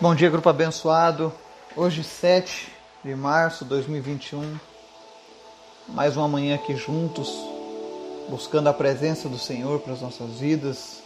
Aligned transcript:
Bom 0.00 0.16
dia, 0.16 0.28
grupo 0.28 0.48
abençoado. 0.48 1.32
Hoje, 1.76 2.02
7 2.02 2.72
de 3.04 3.14
março 3.14 3.62
de 3.62 3.70
2021. 3.70 4.58
Mais 5.86 6.16
uma 6.16 6.26
manhã 6.26 6.56
aqui 6.56 6.74
juntos, 6.74 7.30
buscando 8.28 8.68
a 8.68 8.72
presença 8.72 9.28
do 9.28 9.38
Senhor 9.38 9.78
para 9.80 9.92
as 9.92 10.00
nossas 10.00 10.40
vidas. 10.40 11.02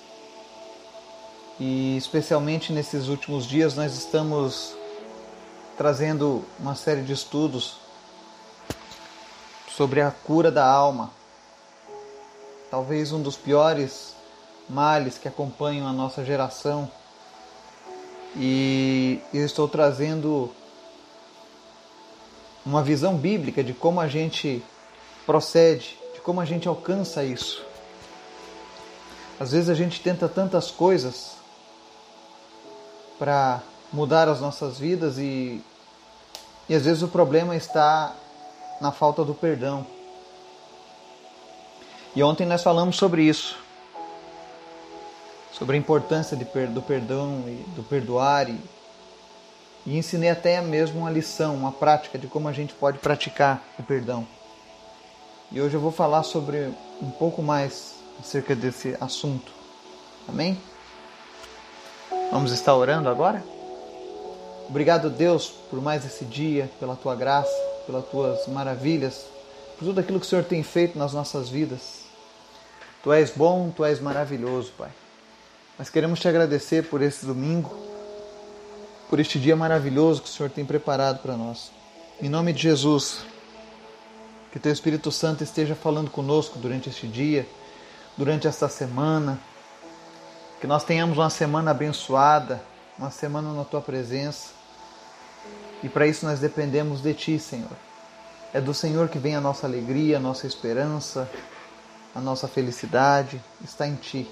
E 1.60 1.94
especialmente 1.98 2.72
nesses 2.72 3.08
últimos 3.08 3.44
dias, 3.44 3.74
nós 3.74 3.92
estamos 3.92 4.74
trazendo 5.76 6.42
uma 6.58 6.74
série 6.74 7.02
de 7.02 7.12
estudos 7.12 7.76
sobre 9.68 10.00
a 10.00 10.10
cura 10.10 10.50
da 10.50 10.66
alma. 10.66 11.10
Talvez 12.70 13.12
um 13.12 13.20
dos 13.20 13.36
piores 13.36 14.14
males 14.70 15.18
que 15.18 15.28
acompanham 15.28 15.86
a 15.86 15.92
nossa 15.92 16.24
geração 16.24 16.90
e 18.38 19.18
eu 19.32 19.46
estou 19.46 19.66
trazendo 19.66 20.52
uma 22.64 22.82
visão 22.82 23.16
bíblica 23.16 23.64
de 23.64 23.72
como 23.72 23.98
a 23.98 24.08
gente 24.08 24.62
procede, 25.24 25.98
de 26.14 26.20
como 26.20 26.40
a 26.40 26.44
gente 26.44 26.68
alcança 26.68 27.24
isso. 27.24 27.64
Às 29.40 29.52
vezes 29.52 29.70
a 29.70 29.74
gente 29.74 30.00
tenta 30.00 30.28
tantas 30.28 30.70
coisas 30.70 31.36
para 33.18 33.62
mudar 33.90 34.28
as 34.28 34.40
nossas 34.40 34.78
vidas 34.78 35.16
e, 35.16 35.62
e 36.68 36.74
às 36.74 36.84
vezes 36.84 37.02
o 37.02 37.08
problema 37.08 37.56
está 37.56 38.14
na 38.80 38.92
falta 38.92 39.24
do 39.24 39.34
perdão. 39.34 39.86
E 42.14 42.22
ontem 42.22 42.46
nós 42.46 42.62
falamos 42.62 42.96
sobre 42.96 43.22
isso 43.22 43.65
sobre 45.56 45.76
a 45.76 45.78
importância 45.78 46.36
de, 46.36 46.44
do 46.66 46.82
perdão 46.82 47.44
e 47.46 47.64
do 47.74 47.82
perdoar 47.82 48.48
e, 48.50 48.58
e 49.86 49.96
ensinei 49.96 50.28
até 50.28 50.60
mesmo 50.60 51.00
uma 51.00 51.10
lição, 51.10 51.54
uma 51.54 51.72
prática 51.72 52.18
de 52.18 52.26
como 52.26 52.46
a 52.46 52.52
gente 52.52 52.74
pode 52.74 52.98
praticar 52.98 53.62
o 53.78 53.82
perdão. 53.82 54.26
E 55.50 55.60
hoje 55.60 55.74
eu 55.74 55.80
vou 55.80 55.92
falar 55.92 56.24
sobre 56.24 56.74
um 57.00 57.10
pouco 57.10 57.40
mais 57.40 57.94
acerca 58.20 58.54
desse 58.54 58.96
assunto. 59.00 59.52
Amém? 60.28 60.60
Vamos 62.30 62.52
estar 62.52 62.74
orando 62.74 63.08
agora? 63.08 63.42
Obrigado, 64.68 65.08
Deus, 65.08 65.48
por 65.70 65.80
mais 65.80 66.04
esse 66.04 66.24
dia, 66.24 66.68
pela 66.78 66.96
tua 66.96 67.14
graça, 67.14 67.56
pelas 67.86 68.04
tuas 68.06 68.46
maravilhas, 68.48 69.24
por 69.78 69.86
tudo 69.86 70.00
aquilo 70.00 70.18
que 70.18 70.26
o 70.26 70.28
Senhor 70.28 70.44
tem 70.44 70.62
feito 70.62 70.98
nas 70.98 71.12
nossas 71.12 71.48
vidas. 71.48 72.04
Tu 73.02 73.12
és 73.12 73.30
bom, 73.30 73.70
tu 73.70 73.84
és 73.84 74.00
maravilhoso, 74.00 74.72
Pai. 74.76 74.90
Mas 75.78 75.90
queremos 75.90 76.18
te 76.18 76.26
agradecer 76.26 76.88
por 76.88 77.02
esse 77.02 77.26
domingo, 77.26 77.70
por 79.10 79.20
este 79.20 79.38
dia 79.38 79.54
maravilhoso 79.54 80.22
que 80.22 80.28
o 80.28 80.32
Senhor 80.32 80.48
tem 80.48 80.64
preparado 80.64 81.18
para 81.18 81.36
nós. 81.36 81.70
Em 82.20 82.30
nome 82.30 82.54
de 82.54 82.62
Jesus, 82.62 83.26
que 84.50 84.58
teu 84.58 84.72
Espírito 84.72 85.12
Santo 85.12 85.44
esteja 85.44 85.74
falando 85.74 86.10
conosco 86.10 86.58
durante 86.58 86.88
este 86.88 87.06
dia, 87.06 87.46
durante 88.16 88.48
esta 88.48 88.70
semana, 88.70 89.38
que 90.62 90.66
nós 90.66 90.82
tenhamos 90.82 91.18
uma 91.18 91.28
semana 91.28 91.72
abençoada, 91.72 92.58
uma 92.98 93.10
semana 93.10 93.52
na 93.52 93.62
tua 93.62 93.82
presença. 93.82 94.52
E 95.82 95.90
para 95.90 96.06
isso 96.06 96.24
nós 96.24 96.40
dependemos 96.40 97.02
de 97.02 97.12
ti, 97.12 97.38
Senhor. 97.38 97.76
É 98.54 98.62
do 98.62 98.72
Senhor 98.72 99.10
que 99.10 99.18
vem 99.18 99.36
a 99.36 99.42
nossa 99.42 99.66
alegria, 99.66 100.16
a 100.16 100.20
nossa 100.20 100.46
esperança, 100.46 101.30
a 102.14 102.20
nossa 102.20 102.48
felicidade, 102.48 103.38
está 103.62 103.86
em 103.86 103.96
ti. 103.96 104.26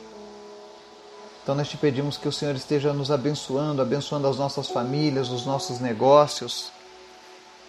Então 1.44 1.54
nós 1.54 1.68
te 1.68 1.76
pedimos 1.76 2.16
que 2.16 2.26
o 2.26 2.32
Senhor 2.32 2.54
esteja 2.54 2.94
nos 2.94 3.10
abençoando, 3.10 3.82
abençoando 3.82 4.26
as 4.26 4.38
nossas 4.38 4.70
famílias, 4.70 5.28
os 5.28 5.44
nossos 5.44 5.78
negócios, 5.78 6.72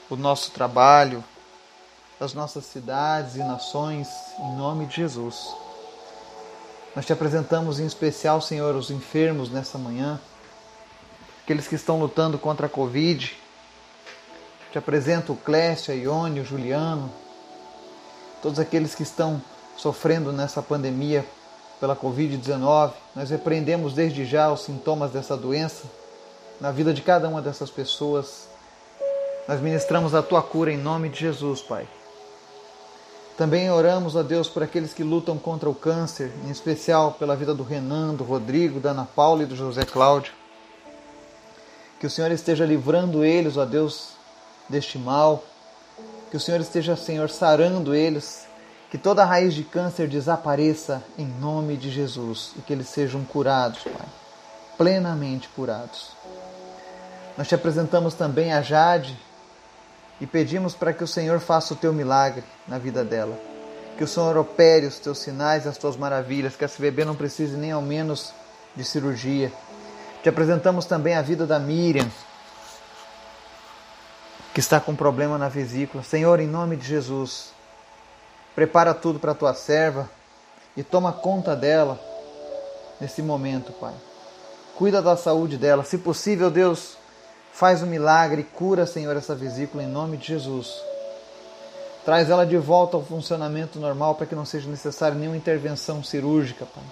o 0.09 0.15
nosso 0.15 0.49
trabalho, 0.51 1.21
as 2.17 2.33
nossas 2.33 2.63
cidades 2.63 3.35
e 3.35 3.39
nações, 3.39 4.07
em 4.39 4.55
nome 4.55 4.85
de 4.85 4.95
Jesus. 4.95 5.53
Nós 6.95 7.05
te 7.05 7.11
apresentamos 7.11 7.77
em 7.77 7.85
especial, 7.85 8.39
Senhor, 8.39 8.77
os 8.77 8.89
enfermos 8.89 9.51
nessa 9.51 9.77
manhã, 9.77 10.21
aqueles 11.43 11.67
que 11.67 11.75
estão 11.75 11.99
lutando 11.99 12.39
contra 12.39 12.67
a 12.67 12.69
Covid. 12.69 13.37
Te 14.71 14.77
apresento 14.77 15.33
o 15.33 15.37
Clécio, 15.37 15.93
a 15.93 15.97
Ione, 15.97 16.39
o 16.39 16.45
Juliano, 16.45 17.11
todos 18.41 18.57
aqueles 18.57 18.95
que 18.95 19.03
estão 19.03 19.41
sofrendo 19.75 20.31
nessa 20.31 20.61
pandemia 20.61 21.25
pela 21.79 21.95
Covid-19. 21.95 22.91
Nós 23.15 23.29
repreendemos 23.29 23.93
desde 23.93 24.25
já 24.25 24.51
os 24.51 24.61
sintomas 24.61 25.11
dessa 25.11 25.35
doença 25.35 25.83
na 26.59 26.71
vida 26.71 26.93
de 26.93 27.01
cada 27.01 27.27
uma 27.27 27.41
dessas 27.41 27.69
pessoas. 27.69 28.47
Nós 29.47 29.59
ministramos 29.61 30.15
a 30.15 30.23
tua 30.23 30.41
cura 30.41 30.71
em 30.71 30.77
nome 30.77 31.09
de 31.09 31.19
Jesus, 31.19 31.61
Pai. 31.61 31.87
Também 33.37 33.69
oramos 33.69 34.15
a 34.15 34.23
Deus 34.23 34.47
por 34.47 34.63
aqueles 34.63 34.93
que 34.93 35.03
lutam 35.03 35.37
contra 35.37 35.69
o 35.69 35.75
câncer, 35.75 36.31
em 36.45 36.49
especial 36.49 37.11
pela 37.11 37.35
vida 37.35 37.53
do 37.53 37.63
Renan, 37.63 38.13
do 38.13 38.23
Rodrigo, 38.23 38.79
da 38.79 38.91
Ana 38.91 39.05
Paula 39.05 39.43
e 39.43 39.45
do 39.45 39.55
José 39.55 39.83
Cláudio. 39.83 40.31
Que 41.99 42.07
o 42.07 42.09
Senhor 42.09 42.31
esteja 42.31 42.65
livrando 42.65 43.25
eles, 43.25 43.57
ó 43.57 43.65
Deus, 43.65 44.11
deste 44.69 44.97
mal. 44.97 45.43
Que 46.31 46.37
o 46.37 46.39
Senhor 46.39 46.61
esteja, 46.61 46.95
Senhor, 46.95 47.29
sarando 47.29 47.93
eles 47.93 48.44
que 48.89 48.97
toda 48.97 49.25
raiz 49.25 49.53
de 49.53 49.63
câncer 49.63 50.07
desapareça 50.07 51.03
em 51.17 51.25
nome 51.25 51.75
de 51.75 51.89
Jesus 51.89 52.51
e 52.57 52.61
que 52.61 52.73
eles 52.73 52.87
sejam 52.87 53.23
curados, 53.23 53.83
Pai. 53.83 54.07
Plenamente 54.77 55.49
curados. 55.49 56.11
Nós 57.37 57.47
te 57.47 57.55
apresentamos 57.55 58.13
também 58.13 58.53
a 58.53 58.61
Jade 58.61 59.17
e 60.19 60.25
pedimos 60.25 60.75
para 60.75 60.93
que 60.93 61.03
o 61.03 61.07
Senhor 61.07 61.39
faça 61.39 61.73
o 61.73 61.77
teu 61.77 61.91
milagre 61.91 62.43
na 62.67 62.77
vida 62.77 63.03
dela. 63.03 63.37
Que 63.97 64.03
o 64.03 64.07
Senhor 64.07 64.37
opere 64.37 64.85
os 64.85 64.99
teus 64.99 65.19
sinais 65.19 65.65
e 65.65 65.69
as 65.69 65.77
tuas 65.77 65.97
maravilhas, 65.97 66.55
que 66.55 66.65
essa 66.65 66.81
bebê 66.81 67.03
não 67.05 67.15
precise 67.15 67.55
nem 67.55 67.71
ao 67.71 67.81
menos 67.81 68.33
de 68.75 68.83
cirurgia. 68.83 69.51
Te 70.21 70.29
apresentamos 70.29 70.85
também 70.85 71.15
a 71.15 71.21
vida 71.21 71.45
da 71.45 71.59
Miriam, 71.59 72.09
que 74.53 74.59
está 74.59 74.79
com 74.79 74.95
problema 74.95 75.37
na 75.37 75.49
vesícula. 75.49 76.03
Senhor, 76.03 76.39
em 76.39 76.47
nome 76.47 76.75
de 76.75 76.87
Jesus, 76.87 77.54
Prepara 78.55 78.93
tudo 78.93 79.19
para 79.19 79.33
a 79.33 79.35
tua 79.35 79.53
serva 79.53 80.09
e 80.77 80.81
toma 80.81 81.11
conta 81.11 81.55
dela 81.55 81.99
nesse 82.99 83.21
momento, 83.21 83.73
Pai. 83.73 83.93
Cuida 84.77 85.01
da 85.01 85.17
saúde 85.17 85.57
dela. 85.57 85.83
Se 85.83 85.97
possível, 85.97 86.49
Deus, 86.49 86.97
faz 87.51 87.83
um 87.83 87.85
milagre 87.85 88.41
e 88.41 88.43
cura, 88.43 88.85
Senhor, 88.85 89.15
essa 89.15 89.35
vesícula 89.35 89.83
em 89.83 89.87
nome 89.87 90.17
de 90.17 90.27
Jesus. 90.27 90.73
Traz 92.05 92.29
ela 92.29 92.45
de 92.45 92.57
volta 92.57 92.95
ao 92.95 93.03
funcionamento 93.03 93.79
normal 93.79 94.15
para 94.15 94.25
que 94.25 94.35
não 94.35 94.45
seja 94.45 94.69
necessária 94.69 95.17
nenhuma 95.17 95.37
intervenção 95.37 96.03
cirúrgica, 96.03 96.65
Pai. 96.65 96.83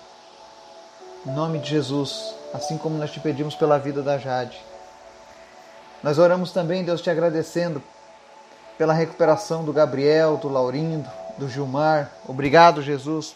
Em 1.26 1.32
nome 1.32 1.60
de 1.60 1.70
Jesus, 1.70 2.36
assim 2.54 2.78
como 2.78 2.98
nós 2.98 3.12
te 3.12 3.20
pedimos 3.20 3.56
pela 3.56 3.78
vida 3.78 4.02
da 4.02 4.18
Jade. 4.18 4.60
Nós 6.02 6.18
oramos 6.18 6.52
também, 6.52 6.84
Deus, 6.84 7.02
te 7.02 7.10
agradecendo 7.10 7.82
pela 8.78 8.94
recuperação 8.94 9.64
do 9.64 9.72
Gabriel, 9.72 10.36
do 10.36 10.50
Laurindo, 10.50 11.10
do 11.38 11.50
Gilmar. 11.50 12.12
Obrigado, 12.28 12.82
Jesus, 12.82 13.36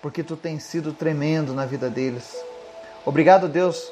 porque 0.00 0.22
tu 0.22 0.36
tens 0.36 0.64
sido 0.64 0.92
tremendo 0.92 1.54
na 1.54 1.66
vida 1.66 1.88
deles. 1.88 2.36
Obrigado, 3.04 3.48
Deus, 3.48 3.90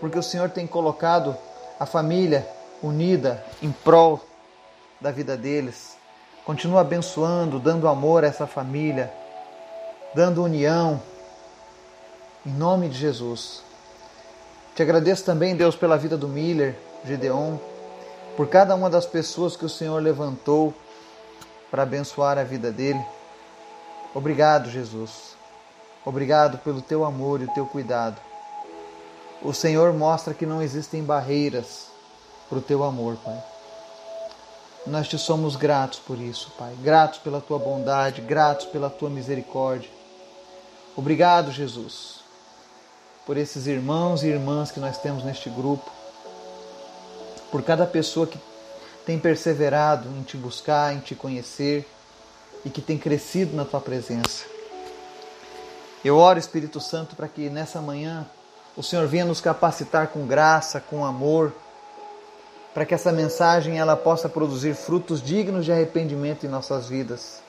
porque 0.00 0.18
o 0.18 0.22
Senhor 0.22 0.50
tem 0.50 0.66
colocado 0.66 1.36
a 1.78 1.86
família 1.86 2.48
unida 2.82 3.44
em 3.62 3.70
prol 3.70 4.20
da 5.00 5.10
vida 5.10 5.36
deles. 5.36 5.96
Continua 6.44 6.80
abençoando, 6.80 7.58
dando 7.58 7.88
amor 7.88 8.24
a 8.24 8.28
essa 8.28 8.46
família, 8.46 9.12
dando 10.14 10.42
união. 10.42 11.00
Em 12.46 12.50
nome 12.50 12.88
de 12.88 12.98
Jesus. 12.98 13.62
Te 14.74 14.82
agradeço 14.82 15.24
também, 15.24 15.56
Deus, 15.56 15.76
pela 15.76 15.98
vida 15.98 16.16
do 16.16 16.28
Miller, 16.28 16.74
Gedeon, 17.04 17.56
por 18.36 18.48
cada 18.48 18.74
uma 18.74 18.88
das 18.88 19.04
pessoas 19.04 19.56
que 19.56 19.64
o 19.64 19.68
Senhor 19.68 20.00
levantou 20.00 20.72
para 21.70 21.82
abençoar 21.82 22.38
a 22.38 22.44
vida 22.44 22.70
dele. 22.70 23.04
Obrigado, 24.14 24.70
Jesus. 24.70 25.36
Obrigado 26.04 26.58
pelo 26.58 26.80
teu 26.80 27.04
amor 27.04 27.40
e 27.40 27.44
o 27.44 27.54
teu 27.54 27.66
cuidado. 27.66 28.20
O 29.42 29.52
Senhor 29.52 29.92
mostra 29.92 30.34
que 30.34 30.46
não 30.46 30.62
existem 30.62 31.02
barreiras 31.02 31.86
para 32.48 32.58
o 32.58 32.62
teu 32.62 32.82
amor, 32.82 33.16
Pai. 33.24 33.42
Nós 34.86 35.06
te 35.06 35.18
somos 35.18 35.54
gratos 35.54 35.98
por 35.98 36.18
isso, 36.18 36.50
Pai. 36.58 36.74
Gratos 36.80 37.18
pela 37.18 37.40
tua 37.40 37.58
bondade, 37.58 38.22
gratos 38.22 38.66
pela 38.66 38.88
tua 38.88 39.10
misericórdia. 39.10 39.90
Obrigado, 40.96 41.52
Jesus, 41.52 42.20
por 43.26 43.36
esses 43.36 43.66
irmãos 43.66 44.22
e 44.22 44.28
irmãs 44.28 44.70
que 44.70 44.80
nós 44.80 44.98
temos 44.98 45.22
neste 45.22 45.48
grupo, 45.50 45.88
por 47.52 47.62
cada 47.62 47.86
pessoa 47.86 48.26
que 48.26 48.38
tem 49.08 49.18
perseverado 49.18 50.06
em 50.10 50.22
te 50.22 50.36
buscar, 50.36 50.94
em 50.94 50.98
te 50.98 51.14
conhecer 51.14 51.88
e 52.62 52.68
que 52.68 52.82
tem 52.82 52.98
crescido 52.98 53.56
na 53.56 53.64
tua 53.64 53.80
presença. 53.80 54.44
Eu 56.04 56.18
oro, 56.18 56.38
Espírito 56.38 56.78
Santo, 56.78 57.16
para 57.16 57.26
que 57.26 57.48
nessa 57.48 57.80
manhã 57.80 58.26
o 58.76 58.82
Senhor 58.82 59.06
venha 59.06 59.24
nos 59.24 59.40
capacitar 59.40 60.08
com 60.08 60.26
graça, 60.26 60.78
com 60.78 61.06
amor, 61.06 61.54
para 62.74 62.84
que 62.84 62.92
essa 62.92 63.10
mensagem 63.10 63.78
ela 63.78 63.96
possa 63.96 64.28
produzir 64.28 64.74
frutos 64.74 65.22
dignos 65.22 65.64
de 65.64 65.72
arrependimento 65.72 66.44
em 66.44 66.50
nossas 66.50 66.86
vidas, 66.86 67.40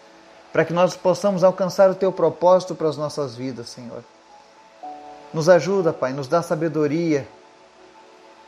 para 0.53 0.63
que 0.63 0.71
nós 0.71 0.95
possamos 0.95 1.43
alcançar 1.43 1.91
o 1.91 1.95
teu 1.95 2.13
propósito 2.13 2.73
para 2.73 2.87
as 2.87 2.95
nossas 2.95 3.35
vidas, 3.35 3.67
Senhor. 3.67 4.01
Nos 5.33 5.49
ajuda, 5.49 5.91
Pai, 5.91 6.13
nos 6.13 6.29
dá 6.29 6.41
sabedoria 6.41 7.27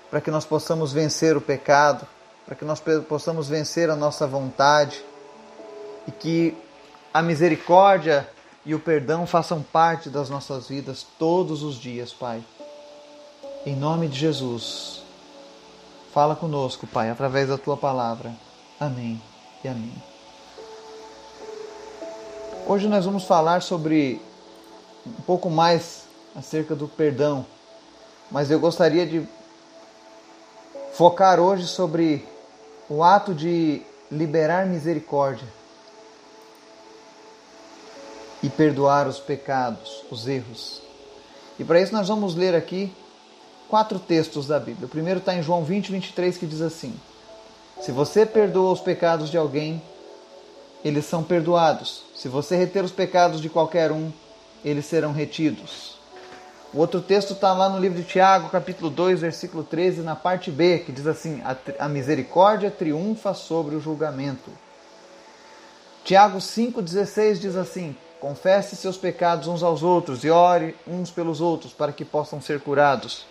para 0.10 0.22
que 0.22 0.31
nós 0.31 0.46
possamos 0.46 0.94
vencer 0.94 1.36
o 1.36 1.42
pecado, 1.42 2.08
para 2.45 2.55
que 2.55 2.65
nós 2.65 2.81
possamos 3.07 3.47
vencer 3.47 3.89
a 3.89 3.95
nossa 3.95 4.27
vontade 4.27 5.03
e 6.07 6.11
que 6.11 6.57
a 7.13 7.21
misericórdia 7.21 8.27
e 8.65 8.75
o 8.75 8.79
perdão 8.79 9.25
façam 9.25 9.61
parte 9.61 10.09
das 10.09 10.29
nossas 10.29 10.67
vidas 10.67 11.05
todos 11.17 11.63
os 11.63 11.75
dias, 11.75 12.13
Pai. 12.13 12.43
Em 13.65 13.75
nome 13.75 14.07
de 14.07 14.17
Jesus, 14.17 15.03
fala 16.13 16.35
conosco, 16.35 16.88
Pai, 16.88 17.09
através 17.09 17.49
da 17.49 17.57
tua 17.57 17.77
palavra. 17.77 18.33
Amém 18.79 19.21
e 19.63 19.67
amém. 19.67 20.11
Hoje 22.67 22.88
nós 22.88 23.05
vamos 23.05 23.23
falar 23.23 23.61
sobre 23.61 24.21
um 25.05 25.21
pouco 25.23 25.49
mais 25.49 26.03
acerca 26.35 26.75
do 26.75 26.88
perdão, 26.88 27.45
mas 28.29 28.49
eu 28.49 28.59
gostaria 28.59 29.05
de 29.05 29.27
focar 30.91 31.39
hoje 31.39 31.67
sobre 31.67 32.25
o 32.89 33.03
ato 33.03 33.33
de 33.33 33.81
liberar 34.11 34.65
misericórdia 34.65 35.47
e 38.43 38.49
perdoar 38.49 39.07
os 39.07 39.19
pecados, 39.19 40.03
os 40.11 40.27
erros. 40.27 40.81
E 41.57 41.63
para 41.63 41.79
isso 41.79 41.93
nós 41.93 42.07
vamos 42.07 42.35
ler 42.35 42.55
aqui 42.55 42.93
quatro 43.69 43.99
textos 43.99 44.47
da 44.47 44.59
Bíblia. 44.59 44.85
O 44.85 44.89
primeiro 44.89 45.19
está 45.19 45.33
em 45.33 45.41
João 45.41 45.63
20, 45.63 45.91
23, 45.91 46.38
que 46.38 46.45
diz 46.45 46.61
assim: 46.61 46.93
Se 47.79 47.91
você 47.91 48.25
perdoa 48.25 48.73
os 48.73 48.81
pecados 48.81 49.29
de 49.29 49.38
alguém, 49.38 49.81
eles 50.83 51.05
são 51.05 51.23
perdoados. 51.23 52.03
Se 52.15 52.27
você 52.27 52.55
reter 52.55 52.83
os 52.83 52.91
pecados 52.91 53.39
de 53.39 53.47
qualquer 53.47 53.91
um, 53.91 54.11
eles 54.65 54.85
serão 54.85 55.13
retidos. 55.13 56.00
O 56.73 56.79
outro 56.79 57.01
texto 57.01 57.33
está 57.33 57.51
lá 57.51 57.68
no 57.68 57.79
livro 57.79 58.01
de 58.01 58.07
Tiago, 58.07 58.47
capítulo 58.47 58.89
2, 58.89 59.19
versículo 59.19 59.62
13, 59.62 60.01
na 60.03 60.15
parte 60.15 60.50
B, 60.50 60.79
que 60.79 60.91
diz 60.94 61.06
assim: 61.06 61.41
A 61.77 61.89
misericórdia 61.89 62.71
triunfa 62.71 63.33
sobre 63.33 63.75
o 63.75 63.81
julgamento. 63.81 64.50
Tiago 66.06 66.38
5,16 66.38 67.39
diz 67.39 67.57
assim: 67.57 67.94
Confesse 68.21 68.77
seus 68.77 68.95
pecados 68.95 69.50
uns 69.50 69.63
aos 69.63 69.83
outros 69.83 70.23
e 70.23 70.29
ore 70.29 70.73
uns 70.88 71.12
pelos 71.12 71.41
outros 71.41 71.73
para 71.73 71.91
que 71.91 72.06
possam 72.06 72.39
ser 72.39 72.62
curados. 72.62 73.25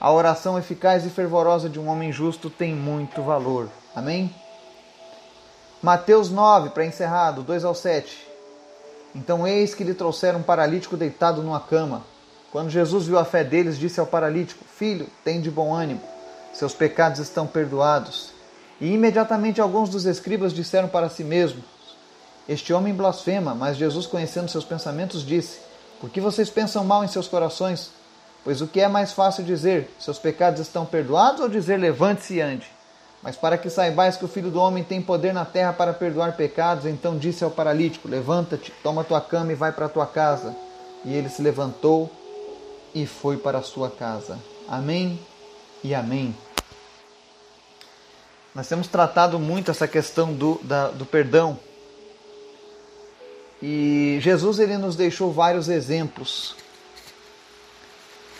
A 0.00 0.10
oração 0.10 0.58
eficaz 0.58 1.04
e 1.04 1.10
fervorosa 1.10 1.68
de 1.68 1.78
um 1.78 1.88
homem 1.88 2.10
justo 2.10 2.48
tem 2.48 2.74
muito 2.74 3.22
valor. 3.22 3.68
Amém? 3.94 4.34
Mateus 5.82 6.30
9, 6.30 6.70
para 6.70 6.86
encerrar, 6.86 7.32
do 7.32 7.42
2 7.42 7.62
ao 7.62 7.74
7. 7.74 8.26
Então 9.14 9.46
eis 9.46 9.74
que 9.74 9.84
lhe 9.84 9.92
trouxeram 9.92 10.38
um 10.38 10.42
paralítico 10.42 10.96
deitado 10.96 11.42
numa 11.42 11.60
cama. 11.60 12.15
Quando 12.52 12.70
Jesus 12.70 13.06
viu 13.06 13.18
a 13.18 13.24
fé 13.24 13.42
deles, 13.42 13.78
disse 13.78 14.00
ao 14.00 14.06
paralítico: 14.06 14.64
Filho, 14.64 15.06
tem 15.24 15.40
de 15.40 15.50
bom 15.50 15.74
ânimo, 15.74 16.00
seus 16.52 16.72
pecados 16.72 17.20
estão 17.20 17.46
perdoados. 17.46 18.30
E 18.80 18.92
imediatamente 18.92 19.60
alguns 19.60 19.88
dos 19.88 20.04
escribas 20.04 20.52
disseram 20.52 20.88
para 20.88 21.08
si 21.08 21.24
mesmos: 21.24 21.64
Este 22.48 22.72
homem 22.72 22.94
blasfema. 22.94 23.54
Mas 23.54 23.76
Jesus, 23.76 24.06
conhecendo 24.06 24.50
seus 24.50 24.64
pensamentos, 24.64 25.24
disse: 25.24 25.58
Por 26.00 26.10
que 26.10 26.20
vocês 26.20 26.50
pensam 26.50 26.84
mal 26.84 27.04
em 27.04 27.08
seus 27.08 27.28
corações? 27.28 27.90
Pois 28.44 28.60
o 28.60 28.66
que 28.66 28.80
é 28.80 28.88
mais 28.88 29.12
fácil 29.12 29.44
dizer: 29.44 29.90
Seus 29.98 30.18
pecados 30.18 30.60
estão 30.60 30.86
perdoados, 30.86 31.40
ou 31.40 31.48
dizer: 31.48 31.78
Levante-se 31.78 32.34
e 32.34 32.40
ande? 32.40 32.70
Mas 33.22 33.34
para 33.34 33.58
que 33.58 33.68
saibais 33.68 34.16
que 34.16 34.24
o 34.24 34.28
Filho 34.28 34.50
do 34.50 34.60
Homem 34.60 34.84
tem 34.84 35.02
poder 35.02 35.34
na 35.34 35.44
terra 35.44 35.72
para 35.72 35.92
perdoar 35.92 36.36
pecados, 36.36 36.86
então 36.86 37.18
disse 37.18 37.42
ao 37.42 37.50
paralítico: 37.50 38.08
Levanta-te, 38.08 38.72
toma 38.82 39.02
tua 39.02 39.20
cama 39.20 39.52
e 39.52 39.56
vai 39.56 39.72
para 39.72 39.88
tua 39.88 40.06
casa. 40.06 40.54
E 41.04 41.12
ele 41.12 41.28
se 41.28 41.42
levantou 41.42 42.10
e 42.96 43.04
foi 43.04 43.36
para 43.36 43.60
sua 43.60 43.90
casa. 43.90 44.38
Amém 44.66 45.20
e 45.84 45.94
amém. 45.94 46.34
Nós 48.54 48.66
temos 48.66 48.88
tratado 48.88 49.38
muito 49.38 49.70
essa 49.70 49.86
questão 49.86 50.32
do, 50.32 50.58
da, 50.62 50.88
do 50.88 51.04
perdão. 51.04 51.58
E 53.60 54.16
Jesus 54.22 54.58
ele 54.58 54.78
nos 54.78 54.96
deixou 54.96 55.30
vários 55.30 55.68
exemplos 55.68 56.56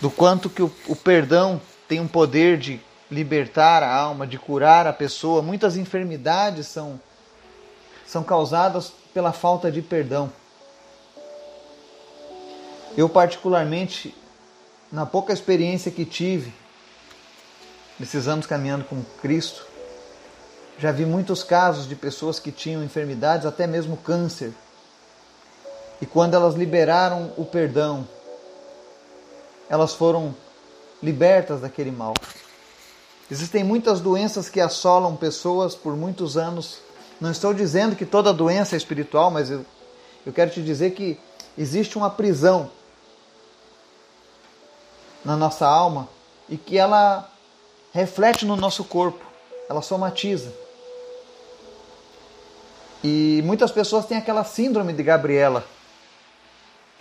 do 0.01 0.11
quanto 0.11 0.49
que 0.49 0.63
o, 0.63 0.73
o 0.89 0.97
perdão 0.97 1.61
tem 1.87 2.01
um 2.01 2.09
poder 2.09 2.57
de 2.57 2.81
libertar 3.11 3.83
a 3.83 3.95
alma, 3.95 4.27
de 4.27 4.39
curar 4.39 4.87
a 4.87 4.93
pessoa. 4.93 5.43
Muitas 5.43 5.77
enfermidades 5.77 6.67
são, 6.67 6.99
são 8.07 8.25
causadas 8.25 8.91
pela 9.13 9.35
falta 9.35 9.71
de 9.71 9.83
perdão. 9.83 10.33
Eu, 12.97 13.07
particularmente, 13.07 14.15
na 14.91 15.05
pouca 15.05 15.33
experiência 15.33 15.91
que 15.91 16.05
tive, 16.05 16.53
anos 18.29 18.47
caminhando 18.47 18.85
com 18.85 19.03
Cristo, 19.21 19.67
já 20.79 20.93
vi 20.93 21.07
muitos 21.07 21.43
casos 21.43 21.89
de 21.89 21.97
pessoas 21.97 22.39
que 22.39 22.53
tinham 22.53 22.85
enfermidades, 22.85 23.47
até 23.47 23.67
mesmo 23.67 23.97
câncer. 23.97 24.53
E 26.01 26.07
quando 26.07 26.35
elas 26.35 26.55
liberaram 26.55 27.33
o 27.37 27.45
perdão, 27.45 28.07
elas 29.69 29.95
foram 29.95 30.35
libertas 31.03 31.63
daquele 31.63 31.91
mal. 31.91 32.13
Existem 33.31 33.65
muitas 33.65 34.01
doenças 34.01 34.49
que 34.49 34.61
assolam 34.61 35.17
pessoas 35.17 35.75
por 35.75 35.97
muitos 35.97 36.37
anos. 36.37 36.79
Não 37.21 37.31
estou 37.31 37.55
dizendo 37.55 37.97
que 37.97 38.05
toda 38.05 38.33
doença 38.33 38.77
é 38.77 38.79
espiritual, 38.79 39.31
mas 39.31 39.51
eu, 39.51 39.65
eu 40.25 40.33
quero 40.33 40.51
te 40.51 40.63
dizer 40.63 40.93
que 40.93 41.19
existe 41.57 41.97
uma 41.97 42.11
prisão 42.11 42.71
na 45.27 45.37
nossa 45.37 45.67
alma 45.67 46.09
e 46.49 46.57
que 46.57 46.79
ela 46.79 47.29
reflete 47.93 48.47
no 48.47 48.55
nosso 48.55 48.85
corpo, 48.85 49.25
ela 49.69 49.83
somatiza. 49.83 50.53
E 53.03 53.43
muitas 53.45 53.73
pessoas 53.73 54.07
têm 54.07 54.17
aquela 54.17 54.45
síndrome 54.45 54.93
de 54.93 55.03
Gabriela. 55.03 55.65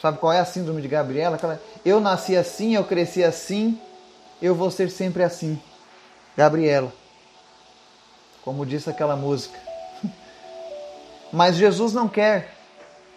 Sabe 0.01 0.17
qual 0.17 0.33
é 0.33 0.39
a 0.39 0.45
síndrome 0.45 0.81
de 0.81 0.87
Gabriela? 0.87 1.35
Aquela, 1.35 1.61
eu 1.85 1.99
nasci 1.99 2.35
assim, 2.35 2.75
eu 2.75 2.83
cresci 2.83 3.23
assim, 3.23 3.79
eu 4.41 4.55
vou 4.55 4.71
ser 4.71 4.89
sempre 4.89 5.23
assim. 5.23 5.61
Gabriela. 6.35 6.91
Como 8.43 8.65
disse 8.65 8.89
aquela 8.89 9.15
música. 9.15 9.59
Mas 11.31 11.55
Jesus 11.55 11.93
não 11.93 12.07
quer 12.07 12.55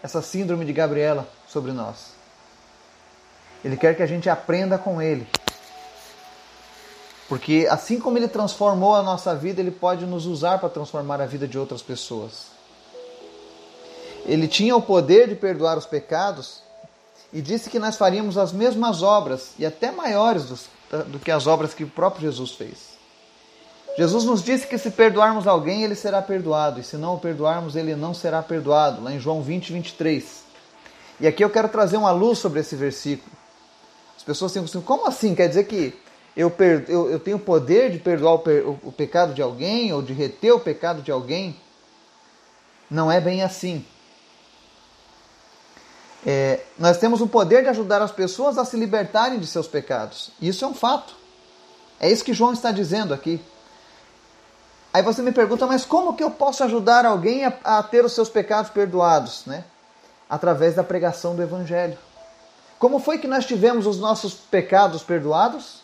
essa 0.03 0.21
síndrome 0.21 0.67
de 0.67 0.73
Gabriela 0.73 1.27
sobre 1.49 1.73
nós. 1.73 2.18
Ele 3.65 3.77
quer 3.77 3.97
que 3.97 4.03
a 4.03 4.07
gente 4.07 4.29
aprenda 4.31 4.79
com 4.79 5.03
Ele. 5.03 5.27
Porque 7.29 7.67
assim 7.71 8.01
como 8.01 8.17
Ele 8.17 8.29
transformou 8.29 8.95
a 8.95 9.03
nossa 9.03 9.35
vida, 9.35 9.61
Ele 9.61 9.71
pode 9.71 10.07
nos 10.07 10.27
usar 10.27 10.59
para 10.59 10.69
transformar 10.69 11.21
a 11.21 11.27
vida 11.27 11.47
de 11.47 11.59
outras 11.59 11.83
pessoas. 11.83 12.47
Ele 14.25 14.49
tinha 14.49 14.77
o 14.77 14.83
poder 14.83 15.29
de 15.29 15.35
perdoar 15.35 15.77
os 15.77 15.87
pecados 15.87 16.63
e 17.33 17.43
disse 17.43 17.69
que 17.69 17.79
nós 17.79 17.97
faríamos 17.97 18.39
as 18.39 18.53
mesmas 18.53 19.03
obras 19.03 19.53
e 19.59 19.67
até 19.67 19.91
maiores 19.91 20.45
do, 20.45 21.05
do 21.05 21.19
que 21.19 21.31
as 21.31 21.47
obras 21.47 21.75
que 21.75 21.85
o 21.85 21.89
próprio 21.89 22.31
Jesus 22.31 22.53
fez. 22.53 22.99
Jesus 23.97 24.25
nos 24.25 24.43
disse 24.43 24.67
que 24.67 24.79
se 24.79 24.93
perdoarmos 24.93 25.47
alguém, 25.47 25.83
ele 25.83 25.97
será 25.97 26.23
perdoado, 26.23 26.79
e 26.79 26.85
se 26.85 26.97
não 26.97 27.17
o 27.17 27.19
perdoarmos, 27.19 27.75
ele 27.75 27.97
não 27.97 28.15
será 28.15 28.41
perdoado, 28.41 29.03
lá 29.03 29.13
em 29.13 29.19
João 29.19 29.43
20, 29.43 29.73
23. 29.73 30.45
E 31.21 31.27
aqui 31.27 31.43
eu 31.43 31.51
quero 31.51 31.69
trazer 31.69 31.97
uma 31.97 32.13
luz 32.13 32.39
sobre 32.39 32.61
esse 32.61 32.77
versículo 32.77 33.38
pessoas 34.25 34.53
têm 34.53 34.63
assim, 34.63 34.81
como 34.81 35.07
assim? 35.07 35.35
Quer 35.35 35.49
dizer 35.49 35.65
que 35.65 35.95
eu, 36.37 36.51
per, 36.51 36.85
eu, 36.89 37.11
eu 37.11 37.19
tenho 37.19 37.39
poder 37.39 37.91
de 37.91 37.99
perdoar 37.99 38.35
o, 38.35 38.39
per, 38.39 38.67
o, 38.67 38.79
o 38.85 38.93
pecado 38.93 39.35
de 39.35 39.43
alguém 39.43 39.93
ou 39.93 40.03
de 40.03 40.13
reter 40.13 40.53
o 40.53 40.61
pecado 40.61 41.03
de 41.03 41.11
alguém? 41.11 41.57
Não 42.91 43.11
é 43.11 43.21
bem 43.21 43.43
assim. 43.43 43.85
É, 46.27 46.61
nós 46.79 46.99
temos 46.99 47.21
o 47.21 47.27
poder 47.27 47.63
de 47.63 47.69
ajudar 47.69 48.03
as 48.03 48.11
pessoas 48.11 48.59
a 48.59 48.65
se 48.65 48.77
libertarem 48.77 49.39
de 49.39 49.47
seus 49.47 49.67
pecados. 49.67 50.31
Isso 50.41 50.65
é 50.65 50.69
um 50.69 50.75
fato. 50.75 51.15
É 52.01 52.11
isso 52.11 52.25
que 52.25 52.33
João 52.33 52.53
está 52.53 52.71
dizendo 52.71 53.13
aqui. 53.13 53.41
Aí 54.93 55.03
você 55.03 55.23
me 55.23 55.33
pergunta, 55.33 55.67
mas 55.67 55.85
como 55.85 56.15
que 56.15 56.23
eu 56.25 56.31
posso 56.31 56.65
ajudar 56.65 57.05
alguém 57.05 57.45
a, 57.45 57.53
a 57.63 57.83
ter 57.83 58.05
os 58.05 58.13
seus 58.13 58.29
pecados 58.29 58.71
perdoados? 58.71 59.45
Né? 59.47 59.65
Através 60.29 60.75
da 60.75 60.83
pregação 60.83 61.37
do 61.37 61.43
Evangelho. 61.43 61.99
Como 62.79 63.01
foi 63.01 63.19
que 63.19 63.27
nós 63.27 63.45
tivemos 63.45 63.87
os 63.87 63.99
nossos 63.99 64.35
pecados 64.35 65.03
perdoados? 65.03 65.83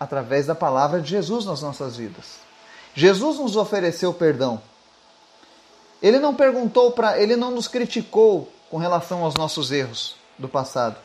Através 0.00 0.46
da 0.46 0.54
palavra 0.54 1.00
de 1.00 1.10
Jesus 1.10 1.44
nas 1.44 1.60
nossas 1.60 1.96
vidas. 1.96 2.38
Jesus 2.94 3.38
nos 3.38 3.56
ofereceu 3.56 4.14
perdão. 4.14 4.60
Ele 6.00 6.18
não 6.18 6.34
perguntou 6.34 6.92
para, 6.92 7.20
ele 7.20 7.36
não 7.36 7.50
nos 7.50 7.68
criticou 7.68 8.50
com 8.70 8.76
relação 8.76 9.24
aos 9.24 9.34
nossos 9.34 9.72
erros 9.72 10.16
do 10.38 10.48
passado, 10.48 10.96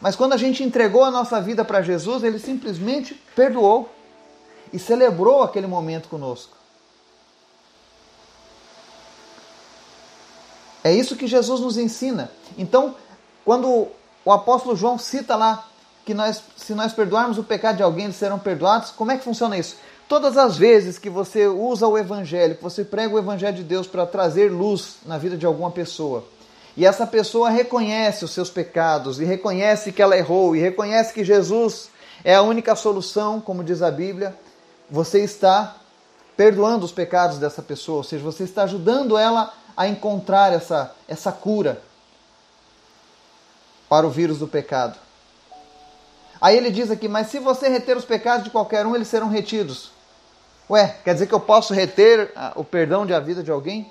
Mas 0.00 0.16
quando 0.16 0.32
a 0.32 0.36
gente 0.36 0.62
entregou 0.62 1.04
a 1.04 1.10
nossa 1.10 1.40
vida 1.40 1.64
para 1.64 1.82
Jesus, 1.82 2.22
ele 2.22 2.38
simplesmente 2.38 3.14
perdoou 3.34 3.90
e 4.72 4.78
celebrou 4.78 5.42
aquele 5.42 5.66
momento 5.66 6.08
conosco. 6.08 6.56
É 10.84 10.92
isso 10.92 11.16
que 11.16 11.26
Jesus 11.26 11.60
nos 11.60 11.76
ensina. 11.76 12.30
Então, 12.56 12.94
quando 13.44 13.88
o 14.28 14.32
apóstolo 14.32 14.76
João 14.76 14.98
cita 14.98 15.34
lá 15.34 15.66
que 16.04 16.12
nós, 16.12 16.42
se 16.54 16.74
nós 16.74 16.92
perdoarmos 16.92 17.38
o 17.38 17.42
pecado 17.42 17.78
de 17.78 17.82
alguém, 17.82 18.04
eles 18.04 18.16
serão 18.16 18.38
perdoados, 18.38 18.90
como 18.90 19.10
é 19.10 19.16
que 19.16 19.24
funciona 19.24 19.56
isso? 19.56 19.76
Todas 20.06 20.36
as 20.36 20.54
vezes 20.54 20.98
que 20.98 21.08
você 21.08 21.46
usa 21.46 21.88
o 21.88 21.96
evangelho, 21.96 22.54
que 22.54 22.62
você 22.62 22.84
prega 22.84 23.14
o 23.14 23.18
evangelho 23.18 23.56
de 23.56 23.62
Deus 23.62 23.86
para 23.86 24.04
trazer 24.04 24.52
luz 24.52 24.96
na 25.06 25.16
vida 25.16 25.34
de 25.34 25.46
alguma 25.46 25.70
pessoa, 25.70 26.24
e 26.76 26.84
essa 26.84 27.06
pessoa 27.06 27.48
reconhece 27.48 28.22
os 28.22 28.32
seus 28.32 28.50
pecados, 28.50 29.18
e 29.18 29.24
reconhece 29.24 29.92
que 29.92 30.02
ela 30.02 30.14
errou, 30.14 30.54
e 30.54 30.60
reconhece 30.60 31.14
que 31.14 31.24
Jesus 31.24 31.88
é 32.22 32.34
a 32.34 32.42
única 32.42 32.76
solução, 32.76 33.40
como 33.40 33.64
diz 33.64 33.80
a 33.80 33.90
Bíblia, 33.90 34.34
você 34.90 35.24
está 35.24 35.74
perdoando 36.36 36.84
os 36.84 36.92
pecados 36.92 37.38
dessa 37.38 37.62
pessoa, 37.62 37.96
ou 37.96 38.04
seja, 38.04 38.22
você 38.22 38.44
está 38.44 38.64
ajudando 38.64 39.16
ela 39.16 39.54
a 39.74 39.88
encontrar 39.88 40.52
essa, 40.52 40.94
essa 41.08 41.32
cura 41.32 41.87
para 43.88 44.06
o 44.06 44.10
vírus 44.10 44.38
do 44.38 44.48
pecado. 44.48 44.98
Aí 46.40 46.56
ele 46.56 46.70
diz 46.70 46.90
aqui: 46.90 47.08
Mas 47.08 47.28
se 47.28 47.38
você 47.38 47.68
reter 47.68 47.96
os 47.96 48.04
pecados 48.04 48.44
de 48.44 48.50
qualquer 48.50 48.86
um, 48.86 48.94
eles 48.94 49.08
serão 49.08 49.28
retidos. 49.28 49.90
Ué, 50.70 50.96
quer 51.02 51.14
dizer 51.14 51.26
que 51.26 51.34
eu 51.34 51.40
posso 51.40 51.72
reter 51.72 52.32
o 52.54 52.62
perdão 52.62 53.06
de 53.06 53.14
a 53.14 53.20
vida 53.20 53.42
de 53.42 53.50
alguém? 53.50 53.90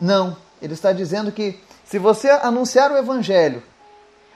Não. 0.00 0.36
Ele 0.60 0.74
está 0.74 0.92
dizendo 0.92 1.32
que 1.32 1.58
se 1.84 1.98
você 1.98 2.28
anunciar 2.28 2.90
o 2.90 2.96
evangelho, 2.96 3.62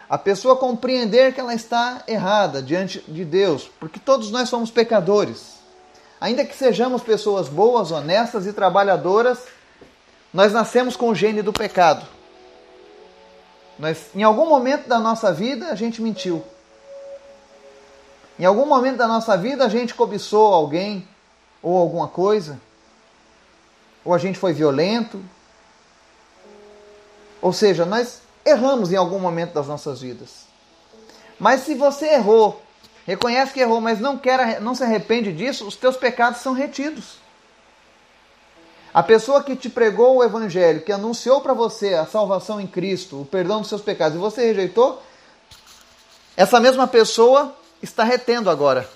a 0.09 0.19
pessoa 0.19 0.57
compreender 0.57 1.33
que 1.33 1.41
ela 1.41 1.55
está 1.55 2.03
errada 2.09 2.63
diante 2.63 3.01
de 3.07 3.25
Deus, 3.25 3.71
porque 3.79 4.01
todos 4.01 4.31
nós 4.31 4.49
somos 4.49 4.71
pecadores. 4.71 5.61
Ainda 6.21 6.45
que 6.45 6.57
sejamos 6.57 7.03
pessoas 7.03 7.49
boas, 7.49 7.91
honestas 7.91 8.47
e 8.47 8.53
trabalhadoras, 8.53 9.39
nós 10.33 10.53
nascemos 10.53 10.97
com 10.97 11.11
o 11.11 11.15
gene 11.15 11.43
do 11.43 11.53
pecado. 11.53 12.07
Nós, 13.81 14.11
em 14.15 14.23
algum 14.23 14.47
momento 14.47 14.87
da 14.87 14.99
nossa 14.99 15.33
vida, 15.33 15.69
a 15.69 15.75
gente 15.75 16.03
mentiu. 16.03 16.45
Em 18.39 18.45
algum 18.45 18.67
momento 18.67 18.99
da 18.99 19.09
nossa 19.09 19.39
vida, 19.39 19.65
a 19.65 19.71
gente 19.71 19.95
cobiçou 19.95 20.53
alguém 20.53 21.09
ou 21.63 21.79
alguma 21.79 22.07
coisa. 22.07 22.61
Ou 24.05 24.13
a 24.13 24.19
gente 24.19 24.39
foi 24.39 24.53
violento. 24.53 25.19
Ou 27.41 27.55
seja, 27.55 27.87
nós 27.87 28.21
erramos 28.45 28.93
em 28.93 28.97
algum 28.97 29.19
momento 29.19 29.55
das 29.55 29.67
nossas 29.67 30.03
vidas. 30.03 30.45
Mas 31.39 31.63
se 31.63 31.75
você 31.75 32.07
errou, 32.13 32.61
reconhece 33.07 33.55
que 33.55 33.61
errou, 33.61 33.81
mas 33.81 33.99
não 33.99 34.19
quer, 34.19 34.61
não 34.61 34.75
se 34.75 34.85
arrepende 34.85 35.33
disso, 35.33 35.67
os 35.67 35.75
teus 35.75 35.97
pecados 35.97 36.43
são 36.43 36.53
retidos. 36.53 37.15
A 38.93 39.03
pessoa 39.03 39.43
que 39.43 39.55
te 39.55 39.69
pregou 39.69 40.17
o 40.17 40.25
evangelho, 40.25 40.83
que 40.83 40.91
anunciou 40.91 41.41
para 41.41 41.55
você 41.55 41.95
a 41.95 42.07
salvação 42.07 42.61
em 42.61 42.67
Cristo, 42.67 43.21
o 43.21 43.25
perdão 43.25 43.61
dos 43.61 43.69
seus 43.69 43.83
pecados, 43.83 44.17
e 44.17 44.21
você 44.21 44.47
rejeitou, 44.47 45.01
essa 46.37 46.59
mesma 46.59 46.89
pessoa 46.89 47.55
está 47.83 48.03
retendo 48.03 48.51
agora 48.51 48.89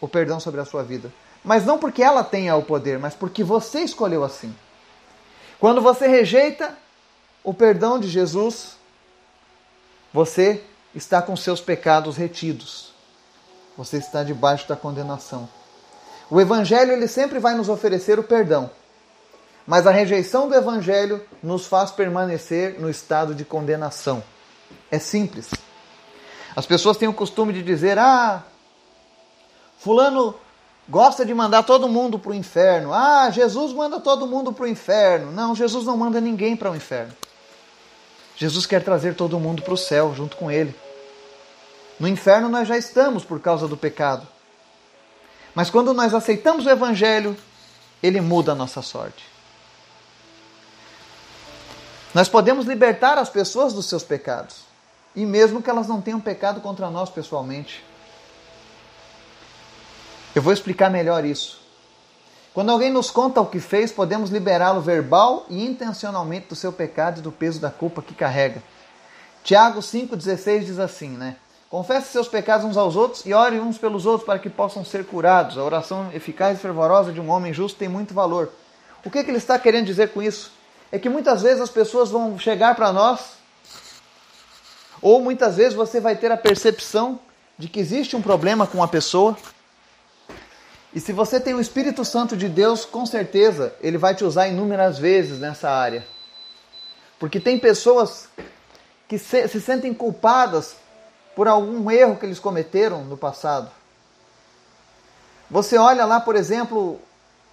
o 0.00 0.06
perdão 0.06 0.38
sobre 0.38 0.60
a 0.60 0.64
sua 0.64 0.82
vida. 0.82 1.12
Mas 1.42 1.64
não 1.64 1.78
porque 1.78 2.02
ela 2.02 2.24
tenha 2.24 2.56
o 2.56 2.62
poder, 2.62 2.98
mas 2.98 3.14
porque 3.14 3.42
você 3.42 3.80
escolheu 3.80 4.24
assim. 4.24 4.54
Quando 5.58 5.80
você 5.80 6.06
rejeita 6.06 6.76
o 7.42 7.54
perdão 7.54 7.98
de 7.98 8.08
Jesus, 8.08 8.76
você 10.12 10.62
está 10.94 11.22
com 11.22 11.36
seus 11.36 11.60
pecados 11.60 12.16
retidos. 12.16 12.92
Você 13.76 13.98
está 13.98 14.22
debaixo 14.22 14.68
da 14.68 14.74
condenação. 14.74 15.48
O 16.30 16.40
evangelho 16.40 16.92
ele 16.92 17.06
sempre 17.06 17.38
vai 17.38 17.54
nos 17.54 17.68
oferecer 17.68 18.18
o 18.18 18.22
perdão. 18.24 18.70
Mas 19.66 19.86
a 19.86 19.90
rejeição 19.90 20.48
do 20.48 20.54
evangelho 20.54 21.22
nos 21.42 21.66
faz 21.66 21.90
permanecer 21.90 22.80
no 22.80 22.88
estado 22.88 23.34
de 23.34 23.44
condenação. 23.44 24.22
É 24.90 24.98
simples. 24.98 25.50
As 26.54 26.66
pessoas 26.66 26.96
têm 26.96 27.08
o 27.08 27.12
costume 27.12 27.52
de 27.52 27.62
dizer: 27.62 27.98
"Ah, 27.98 28.44
fulano 29.78 30.34
gosta 30.88 31.24
de 31.24 31.34
mandar 31.34 31.64
todo 31.64 31.88
mundo 31.88 32.18
para 32.18 32.30
o 32.30 32.34
inferno. 32.34 32.92
Ah, 32.92 33.28
Jesus 33.30 33.72
manda 33.72 34.00
todo 34.00 34.26
mundo 34.26 34.52
para 34.52 34.64
o 34.64 34.68
inferno. 34.68 35.32
Não, 35.32 35.54
Jesus 35.54 35.84
não 35.84 35.96
manda 35.96 36.20
ninguém 36.20 36.56
para 36.56 36.70
o 36.70 36.76
inferno. 36.76 37.12
Jesus 38.36 38.66
quer 38.66 38.82
trazer 38.82 39.14
todo 39.14 39.40
mundo 39.40 39.62
para 39.62 39.74
o 39.74 39.78
céu 39.78 40.14
junto 40.14 40.36
com 40.36 40.50
ele. 40.50 40.74
No 41.98 42.06
inferno 42.06 42.48
nós 42.48 42.68
já 42.68 42.76
estamos 42.76 43.24
por 43.24 43.40
causa 43.40 43.66
do 43.66 43.76
pecado. 43.76 44.26
Mas 45.56 45.70
quando 45.70 45.94
nós 45.94 46.12
aceitamos 46.12 46.66
o 46.66 46.70
Evangelho, 46.70 47.34
ele 48.02 48.20
muda 48.20 48.52
a 48.52 48.54
nossa 48.54 48.82
sorte. 48.82 49.24
Nós 52.12 52.28
podemos 52.28 52.66
libertar 52.66 53.16
as 53.16 53.30
pessoas 53.30 53.72
dos 53.72 53.86
seus 53.86 54.02
pecados, 54.02 54.56
e 55.14 55.24
mesmo 55.24 55.62
que 55.62 55.70
elas 55.70 55.88
não 55.88 56.02
tenham 56.02 56.20
pecado 56.20 56.60
contra 56.60 56.90
nós 56.90 57.08
pessoalmente. 57.08 57.82
Eu 60.34 60.42
vou 60.42 60.52
explicar 60.52 60.90
melhor 60.90 61.24
isso. 61.24 61.58
Quando 62.52 62.70
alguém 62.70 62.90
nos 62.90 63.10
conta 63.10 63.40
o 63.40 63.46
que 63.46 63.58
fez, 63.58 63.90
podemos 63.90 64.28
liberá-lo 64.28 64.82
verbal 64.82 65.46
e 65.48 65.64
intencionalmente 65.64 66.48
do 66.48 66.54
seu 66.54 66.70
pecado 66.70 67.20
e 67.20 67.22
do 67.22 67.32
peso 67.32 67.58
da 67.58 67.70
culpa 67.70 68.02
que 68.02 68.14
carrega. 68.14 68.62
Tiago 69.42 69.80
5,16 69.80 70.64
diz 70.64 70.78
assim, 70.78 71.08
né? 71.08 71.36
Confesse 71.68 72.12
seus 72.12 72.28
pecados 72.28 72.64
uns 72.64 72.76
aos 72.76 72.94
outros 72.94 73.26
e 73.26 73.34
ore 73.34 73.58
uns 73.58 73.76
pelos 73.76 74.06
outros 74.06 74.24
para 74.24 74.38
que 74.38 74.48
possam 74.48 74.84
ser 74.84 75.04
curados. 75.04 75.58
A 75.58 75.64
oração 75.64 76.10
eficaz 76.14 76.56
e 76.56 76.60
fervorosa 76.60 77.12
de 77.12 77.20
um 77.20 77.28
homem 77.28 77.52
justo 77.52 77.78
tem 77.78 77.88
muito 77.88 78.14
valor. 78.14 78.52
O 79.04 79.10
que, 79.10 79.22
que 79.22 79.30
ele 79.30 79.38
está 79.38 79.58
querendo 79.58 79.86
dizer 79.86 80.12
com 80.12 80.22
isso? 80.22 80.52
É 80.92 80.98
que 80.98 81.08
muitas 81.08 81.42
vezes 81.42 81.60
as 81.60 81.70
pessoas 81.70 82.10
vão 82.10 82.38
chegar 82.38 82.76
para 82.76 82.92
nós, 82.92 83.36
ou 85.02 85.20
muitas 85.20 85.56
vezes 85.56 85.74
você 85.74 86.00
vai 86.00 86.14
ter 86.14 86.30
a 86.30 86.36
percepção 86.36 87.18
de 87.58 87.68
que 87.68 87.80
existe 87.80 88.14
um 88.14 88.22
problema 88.22 88.66
com 88.66 88.82
a 88.82 88.88
pessoa. 88.88 89.36
E 90.94 91.00
se 91.00 91.12
você 91.12 91.40
tem 91.40 91.54
o 91.54 91.60
Espírito 91.60 92.04
Santo 92.04 92.36
de 92.36 92.48
Deus, 92.48 92.84
com 92.84 93.04
certeza 93.04 93.74
ele 93.80 93.98
vai 93.98 94.14
te 94.14 94.24
usar 94.24 94.48
inúmeras 94.48 94.98
vezes 94.98 95.40
nessa 95.40 95.68
área. 95.68 96.06
Porque 97.18 97.40
tem 97.40 97.58
pessoas 97.58 98.28
que 99.08 99.18
se, 99.18 99.48
se 99.48 99.60
sentem 99.60 99.92
culpadas 99.92 100.76
por 101.36 101.46
algum 101.46 101.90
erro 101.90 102.16
que 102.16 102.24
eles 102.24 102.40
cometeram 102.40 103.04
no 103.04 103.16
passado. 103.16 103.70
Você 105.50 105.76
olha 105.76 106.06
lá, 106.06 106.18
por 106.18 106.34
exemplo, 106.34 106.98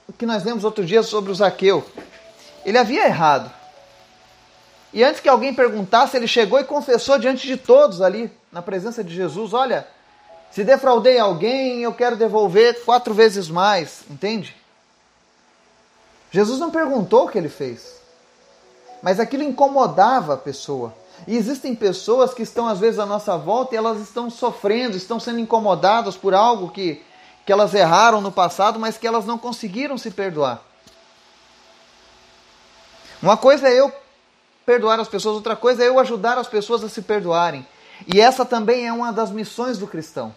o 0.08 0.14
que 0.14 0.26
nós 0.26 0.46
lemos 0.46 0.64
outro 0.64 0.86
dia 0.86 1.04
sobre 1.04 1.30
o 1.30 1.36
Zaqueu. 1.36 1.86
Ele 2.66 2.78
havia 2.78 3.06
errado. 3.06 3.52
E 4.94 5.04
antes 5.04 5.20
que 5.20 5.28
alguém 5.28 5.54
perguntasse, 5.54 6.16
ele 6.16 6.28
chegou 6.28 6.60
e 6.60 6.64
confessou 6.64 7.20
diante 7.20 7.46
de 7.46 7.58
todos 7.58 8.02
ali, 8.02 8.32
na 8.52 8.62
presença 8.62 9.04
de 9.04 9.14
Jesus: 9.14 9.54
Olha, 9.54 9.86
se 10.50 10.64
defraudei 10.64 11.20
alguém, 11.20 11.82
eu 11.82 11.94
quero 11.94 12.16
devolver 12.16 12.86
quatro 12.86 13.14
vezes 13.14 13.50
mais. 13.50 14.04
Entende? 14.10 14.56
Jesus 16.32 16.58
não 16.58 16.72
perguntou 16.72 17.26
o 17.26 17.30
que 17.30 17.38
ele 17.38 17.50
fez, 17.50 18.02
mas 19.02 19.20
aquilo 19.20 19.44
incomodava 19.44 20.36
a 20.36 20.38
pessoa. 20.38 20.94
E 21.28 21.36
existem 21.38 21.74
pessoas 21.74 22.34
que 22.34 22.42
estão 22.44 22.68
às 22.68 22.80
vezes 22.80 23.00
à 23.00 23.06
nossa 23.06 23.38
volta 23.38 23.76
e 23.76 23.78
elas 23.78 24.02
estão 24.02 24.30
sofrendo, 24.30 24.98
estão 24.98 25.20
sendo 25.20 25.40
incomodadas 25.40 26.18
por 26.18 26.34
algo 26.34 26.70
que, 26.70 27.02
que 27.46 27.52
elas 27.52 27.74
erraram 27.74 28.22
no 28.22 28.32
passado, 28.32 28.80
mas 28.80 28.98
que 28.98 29.08
elas 29.08 29.26
não 29.26 29.38
conseguiram 29.38 29.98
se 29.98 30.12
perdoar. 30.12 30.62
Uma 33.22 33.38
coisa 33.38 33.70
é 33.70 33.80
eu 33.80 33.92
perdoar 34.66 35.00
as 35.00 35.08
pessoas, 35.08 35.36
outra 35.36 35.56
coisa 35.56 35.84
é 35.84 35.88
eu 35.88 35.98
ajudar 36.00 36.38
as 36.38 36.48
pessoas 36.48 36.84
a 36.84 36.90
se 36.90 37.02
perdoarem. 37.02 37.66
E 38.14 38.20
essa 38.20 38.44
também 38.44 38.86
é 38.86 38.92
uma 38.92 39.14
das 39.14 39.32
missões 39.32 39.78
do 39.78 39.88
cristão: 39.88 40.36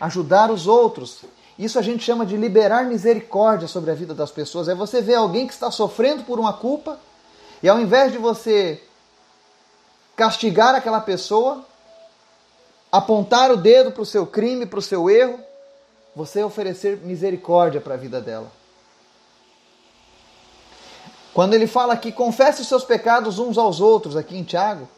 ajudar 0.00 0.50
os 0.50 0.66
outros. 0.66 1.24
Isso 1.58 1.78
a 1.78 1.82
gente 1.82 2.04
chama 2.04 2.24
de 2.24 2.36
liberar 2.36 2.84
misericórdia 2.84 3.66
sobre 3.66 3.90
a 3.90 3.94
vida 3.94 4.14
das 4.14 4.30
pessoas. 4.30 4.68
É 4.68 4.74
você 4.74 5.00
ver 5.00 5.14
alguém 5.14 5.46
que 5.46 5.52
está 5.52 5.70
sofrendo 5.70 6.22
por 6.22 6.38
uma 6.38 6.52
culpa 6.52 7.00
e 7.62 7.68
ao 7.68 7.80
invés 7.80 8.12
de 8.12 8.18
você 8.18 8.80
castigar 10.18 10.74
aquela 10.74 11.00
pessoa, 11.00 11.64
apontar 12.90 13.52
o 13.52 13.56
dedo 13.56 13.92
para 13.92 14.02
o 14.02 14.06
seu 14.06 14.26
crime, 14.26 14.66
para 14.66 14.80
o 14.80 14.82
seu 14.82 15.08
erro, 15.08 15.38
você 16.12 16.42
oferecer 16.42 16.96
misericórdia 17.04 17.80
para 17.80 17.94
a 17.94 17.96
vida 17.96 18.20
dela. 18.20 18.50
Quando 21.32 21.54
ele 21.54 21.68
fala 21.68 21.96
que 21.96 22.10
confesse 22.10 22.62
os 22.62 22.66
seus 22.66 22.82
pecados 22.82 23.38
uns 23.38 23.56
aos 23.56 23.80
outros, 23.80 24.16
aqui 24.16 24.36
em 24.36 24.42
Tiago, 24.42 24.88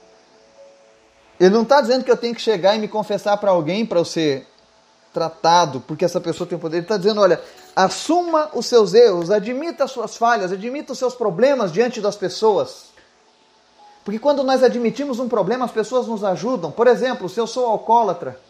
ele 1.38 1.50
não 1.50 1.64
está 1.64 1.82
dizendo 1.82 2.02
que 2.02 2.10
eu 2.10 2.16
tenho 2.16 2.34
que 2.34 2.40
chegar 2.40 2.74
e 2.74 2.78
me 2.78 2.88
confessar 2.88 3.36
para 3.36 3.50
alguém 3.50 3.84
para 3.84 4.00
eu 4.00 4.06
ser 4.06 4.48
tratado, 5.12 5.82
porque 5.82 6.06
essa 6.06 6.20
pessoa 6.20 6.48
tem 6.48 6.58
poder. 6.58 6.78
Ele 6.78 6.84
está 6.84 6.96
dizendo: 6.96 7.20
olha, 7.20 7.42
assuma 7.76 8.48
os 8.54 8.64
seus 8.64 8.94
erros, 8.94 9.30
admita 9.30 9.84
as 9.84 9.90
suas 9.90 10.16
falhas, 10.16 10.50
admita 10.50 10.94
os 10.94 10.98
seus 10.98 11.14
problemas 11.14 11.72
diante 11.72 12.00
das 12.00 12.16
pessoas. 12.16 12.89
Porque 14.04 14.18
quando 14.18 14.42
nós 14.42 14.62
admitimos 14.62 15.18
um 15.18 15.28
problema, 15.28 15.64
as 15.64 15.70
pessoas 15.70 16.06
nos 16.06 16.24
ajudam. 16.24 16.70
Por 16.70 16.86
exemplo, 16.86 17.28
se 17.28 17.38
eu 17.38 17.46
sou 17.46 17.66
alcoólatra 17.66 18.40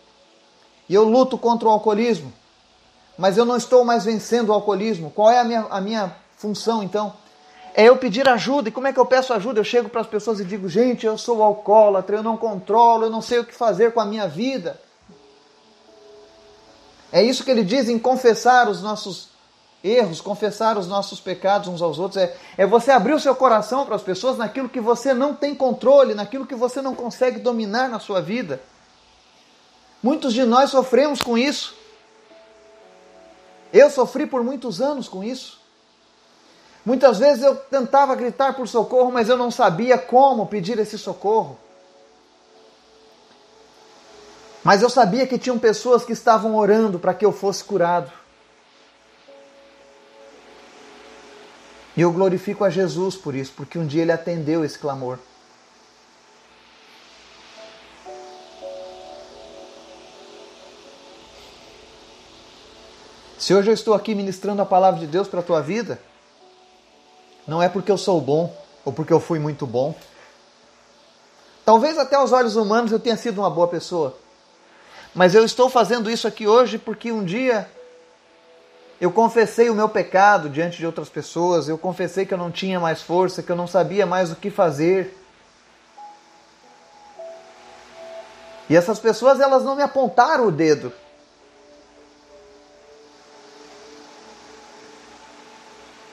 e 0.88 0.94
eu 0.94 1.04
luto 1.04 1.36
contra 1.36 1.68
o 1.68 1.70
alcoolismo, 1.70 2.32
mas 3.18 3.36
eu 3.36 3.44
não 3.44 3.56
estou 3.56 3.84
mais 3.84 4.04
vencendo 4.04 4.50
o 4.50 4.52
alcoolismo, 4.52 5.10
qual 5.10 5.30
é 5.30 5.38
a 5.38 5.44
minha, 5.44 5.66
a 5.70 5.80
minha 5.80 6.14
função 6.36 6.82
então? 6.82 7.12
É 7.74 7.84
eu 7.84 7.96
pedir 7.96 8.28
ajuda. 8.28 8.68
E 8.68 8.72
como 8.72 8.86
é 8.86 8.92
que 8.92 8.98
eu 8.98 9.06
peço 9.06 9.32
ajuda? 9.32 9.60
Eu 9.60 9.64
chego 9.64 9.88
para 9.88 10.00
as 10.00 10.06
pessoas 10.06 10.40
e 10.40 10.44
digo: 10.44 10.68
gente, 10.68 11.06
eu 11.06 11.16
sou 11.18 11.42
alcoólatra, 11.42 12.16
eu 12.16 12.22
não 12.22 12.36
controlo, 12.36 13.04
eu 13.04 13.10
não 13.10 13.22
sei 13.22 13.38
o 13.38 13.44
que 13.44 13.54
fazer 13.54 13.92
com 13.92 14.00
a 14.00 14.04
minha 14.04 14.26
vida. 14.26 14.80
É 17.12 17.22
isso 17.22 17.44
que 17.44 17.50
ele 17.50 17.64
diz 17.64 17.88
em 17.88 17.98
confessar 17.98 18.68
os 18.68 18.82
nossos 18.82 19.28
erros, 19.82 20.20
confessar 20.20 20.76
os 20.76 20.86
nossos 20.86 21.20
pecados 21.20 21.68
uns 21.68 21.82
aos 21.82 21.98
outros. 21.98 22.22
É, 22.22 22.36
é 22.56 22.66
você 22.66 22.90
abrir 22.90 23.14
o 23.14 23.20
seu 23.20 23.34
coração 23.34 23.86
para 23.86 23.96
as 23.96 24.02
pessoas 24.02 24.36
naquilo 24.36 24.68
que 24.68 24.80
você 24.80 25.14
não 25.14 25.34
tem 25.34 25.54
controle, 25.54 26.14
naquilo 26.14 26.46
que 26.46 26.54
você 26.54 26.82
não 26.82 26.94
consegue 26.94 27.38
dominar 27.38 27.88
na 27.88 27.98
sua 27.98 28.20
vida. 28.20 28.60
Muitos 30.02 30.32
de 30.32 30.44
nós 30.44 30.70
sofremos 30.70 31.20
com 31.22 31.36
isso. 31.36 31.74
Eu 33.72 33.90
sofri 33.90 34.26
por 34.26 34.42
muitos 34.42 34.80
anos 34.80 35.08
com 35.08 35.22
isso. 35.22 35.60
Muitas 36.84 37.18
vezes 37.18 37.44
eu 37.44 37.54
tentava 37.56 38.14
gritar 38.14 38.54
por 38.54 38.66
socorro, 38.66 39.12
mas 39.12 39.28
eu 39.28 39.36
não 39.36 39.50
sabia 39.50 39.98
como 39.98 40.46
pedir 40.46 40.78
esse 40.78 40.98
socorro. 40.98 41.58
Mas 44.64 44.82
eu 44.82 44.90
sabia 44.90 45.26
que 45.26 45.38
tinham 45.38 45.58
pessoas 45.58 46.04
que 46.04 46.12
estavam 46.12 46.54
orando 46.56 46.98
para 46.98 47.14
que 47.14 47.24
eu 47.24 47.32
fosse 47.32 47.64
curado. 47.64 48.19
E 52.00 52.02
eu 52.02 52.10
glorifico 52.10 52.64
a 52.64 52.70
Jesus 52.70 53.14
por 53.14 53.34
isso, 53.34 53.52
porque 53.54 53.78
um 53.78 53.86
dia 53.86 54.00
ele 54.00 54.10
atendeu 54.10 54.64
esse 54.64 54.78
clamor. 54.78 55.18
Se 63.36 63.52
hoje 63.52 63.68
eu 63.68 63.74
estou 63.74 63.92
aqui 63.92 64.14
ministrando 64.14 64.62
a 64.62 64.64
palavra 64.64 64.98
de 64.98 65.06
Deus 65.06 65.28
para 65.28 65.40
a 65.40 65.42
tua 65.42 65.60
vida, 65.60 66.00
não 67.46 67.62
é 67.62 67.68
porque 67.68 67.92
eu 67.92 67.98
sou 67.98 68.18
bom 68.18 68.50
ou 68.82 68.94
porque 68.94 69.12
eu 69.12 69.20
fui 69.20 69.38
muito 69.38 69.66
bom. 69.66 69.94
Talvez 71.66 71.98
até 71.98 72.16
aos 72.16 72.32
olhos 72.32 72.56
humanos 72.56 72.92
eu 72.92 72.98
tenha 72.98 73.18
sido 73.18 73.42
uma 73.42 73.50
boa 73.50 73.68
pessoa. 73.68 74.16
Mas 75.14 75.34
eu 75.34 75.44
estou 75.44 75.68
fazendo 75.68 76.10
isso 76.10 76.26
aqui 76.26 76.48
hoje 76.48 76.78
porque 76.78 77.12
um 77.12 77.22
dia 77.22 77.70
eu 79.00 79.10
confessei 79.10 79.70
o 79.70 79.74
meu 79.74 79.88
pecado 79.88 80.50
diante 80.50 80.78
de 80.78 80.86
outras 80.86 81.08
pessoas, 81.08 81.68
eu 81.68 81.78
confessei 81.78 82.26
que 82.26 82.34
eu 82.34 82.38
não 82.38 82.50
tinha 82.50 82.78
mais 82.78 83.00
força, 83.00 83.42
que 83.42 83.50
eu 83.50 83.56
não 83.56 83.66
sabia 83.66 84.04
mais 84.04 84.30
o 84.30 84.36
que 84.36 84.50
fazer. 84.50 85.16
E 88.68 88.76
essas 88.76 88.98
pessoas, 88.98 89.40
elas 89.40 89.64
não 89.64 89.74
me 89.74 89.82
apontaram 89.82 90.46
o 90.46 90.52
dedo. 90.52 90.92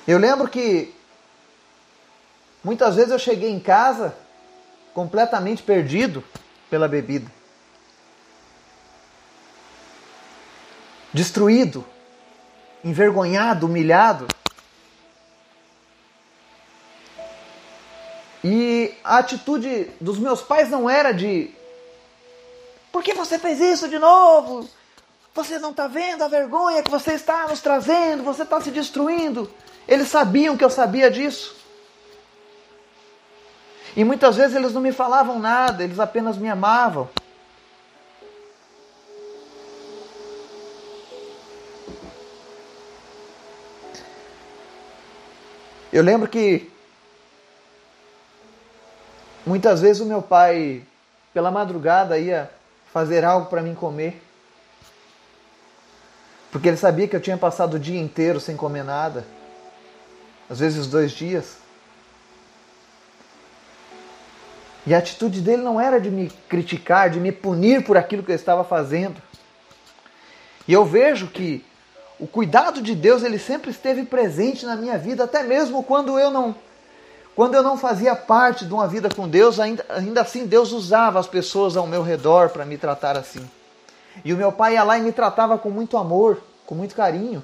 Eu 0.08 0.18
lembro 0.18 0.48
que 0.48 0.96
muitas 2.64 2.96
vezes 2.96 3.12
eu 3.12 3.20
cheguei 3.20 3.52
em 3.52 3.60
casa 3.60 4.16
completamente 4.94 5.62
perdido 5.62 6.24
pela 6.70 6.88
bebida. 6.88 7.30
destruído, 11.18 11.84
envergonhado, 12.88 13.66
humilhado. 13.66 14.28
E 18.44 18.94
a 19.04 19.18
atitude 19.18 19.92
dos 20.00 20.18
meus 20.18 20.42
pais 20.42 20.70
não 20.70 20.90
era 20.90 21.12
de: 21.12 21.54
por 22.92 23.04
que 23.04 23.14
você 23.14 23.38
fez 23.38 23.60
isso 23.60 23.90
de 23.90 24.00
novo? 24.00 24.68
Você 25.36 25.60
não 25.60 25.72
está 25.72 25.88
vendo 25.88 26.24
a 26.24 26.28
vergonha 26.28 26.82
que 26.82 26.90
você 26.90 27.14
está 27.14 27.48
nos 27.48 27.62
trazendo, 27.62 28.24
você 28.24 28.44
está 28.44 28.60
se 28.62 28.72
destruindo. 28.72 29.52
Eles 29.88 30.08
sabiam 30.08 30.58
que 30.58 30.64
eu 30.64 30.70
sabia 30.70 31.12
disso. 31.12 31.56
E 33.96 34.04
muitas 34.04 34.36
vezes 34.36 34.56
eles 34.56 34.74
não 34.74 34.82
me 34.82 34.92
falavam 34.92 35.40
nada, 35.40 35.84
eles 35.84 36.00
apenas 36.00 36.38
me 36.38 36.50
amavam. 36.50 37.10
Eu 45.92 46.04
lembro 46.04 46.28
que 46.28 46.70
muitas 49.46 49.82
vezes 49.82 50.02
o 50.02 50.06
meu 50.06 50.22
pai, 50.22 50.84
pela 51.34 51.50
madrugada, 51.50 52.18
ia 52.20 52.52
fazer 52.92 53.24
algo 53.24 53.50
para 53.50 53.62
mim 53.62 53.74
comer. 53.74 54.22
Porque 56.52 56.68
ele 56.68 56.78
sabia 56.78 57.08
que 57.08 57.16
eu 57.16 57.22
tinha 57.22 57.38
passado 57.38 57.76
o 57.76 57.80
dia 57.80 58.00
inteiro 58.00 58.40
sem 58.40 58.58
comer 58.58 58.84
nada. 58.84 59.26
Às 60.50 60.60
vezes 60.60 60.88
dois 60.88 61.12
dias. 61.12 61.58
E 64.86 64.96
a 64.96 65.00
atitude 65.00 65.42
dele 65.42 65.62
não 65.62 65.80
era 65.80 66.00
de 66.00 66.10
me 66.10 66.30
criticar, 66.48 67.10
de 67.10 67.20
me 67.20 67.32
punir 67.32 67.84
por 67.84 67.98
aquilo 67.98 68.24
que 68.24 68.32
eu 68.32 68.36
estava 68.36 68.64
fazendo. 68.64 69.22
E 70.66 70.72
eu 70.72 70.86
vejo 70.86 71.28
que 71.28 71.66
o 72.20 72.28
cuidado 72.28 72.82
de 72.82 72.96
Deus 72.96 73.24
ele 73.24 73.38
sempre 73.38 73.72
esteve 73.72 74.04
presente 74.04 74.66
na 74.66 74.76
minha 74.76 74.98
vida, 74.98 75.24
até 75.24 75.44
mesmo 75.44 75.84
quando 75.84 76.18
eu 76.20 76.32
não 76.32 76.56
quando 77.36 77.54
eu 77.54 77.62
não 77.62 77.78
fazia 77.78 78.16
parte 78.16 78.66
de 78.66 78.74
uma 78.74 78.88
vida 78.88 79.10
com 79.14 79.30
Deus, 79.30 79.60
ainda, 79.60 79.86
ainda 79.90 80.22
assim 80.22 80.48
Deus 80.48 80.72
usava 80.72 81.20
as 81.20 81.28
pessoas 81.28 81.78
ao 81.78 81.86
meu 81.86 82.02
redor 82.02 82.50
para 82.50 82.66
me 82.66 82.80
tratar 82.80 83.16
assim. 83.16 83.48
E 84.26 84.34
o 84.34 84.38
meu 84.38 84.52
pai 84.52 84.74
ia 84.74 84.84
lá 84.84 84.98
e 84.98 85.04
me 85.04 85.12
tratava 85.12 85.56
com 85.56 85.70
muito 85.70 85.98
amor, 85.98 86.42
com 86.66 86.74
muito 86.74 86.96
carinho. 86.96 87.44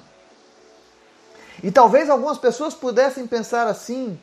E 1.62 1.70
talvez 1.70 2.10
algumas 2.10 2.38
pessoas 2.38 2.74
pudessem 2.74 3.24
pensar 3.24 3.68
assim: 3.68 4.18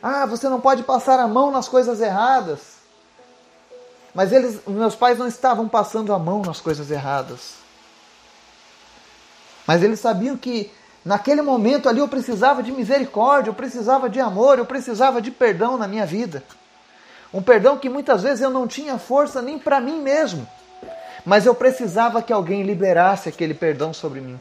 ah, 0.00 0.26
você 0.26 0.48
não 0.48 0.60
pode 0.60 0.84
passar 0.84 1.18
a 1.18 1.26
mão 1.26 1.50
nas 1.50 1.66
coisas 1.66 2.00
erradas. 2.00 2.76
Mas 4.14 4.30
eles, 4.30 4.60
meus 4.64 4.94
pais 4.94 5.18
não 5.18 5.26
estavam 5.26 5.68
passando 5.68 6.12
a 6.12 6.18
mão 6.20 6.40
nas 6.42 6.60
coisas 6.60 6.88
erradas. 6.88 7.65
Mas 9.66 9.82
eles 9.82 9.98
sabiam 9.98 10.36
que 10.36 10.70
naquele 11.04 11.42
momento 11.42 11.88
ali 11.88 11.98
eu 11.98 12.08
precisava 12.08 12.62
de 12.62 12.70
misericórdia, 12.70 13.50
eu 13.50 13.54
precisava 13.54 14.08
de 14.08 14.20
amor, 14.20 14.58
eu 14.58 14.66
precisava 14.66 15.20
de 15.20 15.30
perdão 15.30 15.76
na 15.76 15.88
minha 15.88 16.06
vida. 16.06 16.42
Um 17.34 17.42
perdão 17.42 17.76
que 17.76 17.88
muitas 17.88 18.22
vezes 18.22 18.40
eu 18.40 18.50
não 18.50 18.66
tinha 18.66 18.98
força 18.98 19.42
nem 19.42 19.58
para 19.58 19.80
mim 19.80 20.00
mesmo, 20.00 20.46
mas 21.24 21.44
eu 21.44 21.54
precisava 21.54 22.22
que 22.22 22.32
alguém 22.32 22.62
liberasse 22.62 23.28
aquele 23.28 23.54
perdão 23.54 23.92
sobre 23.92 24.20
mim. 24.20 24.40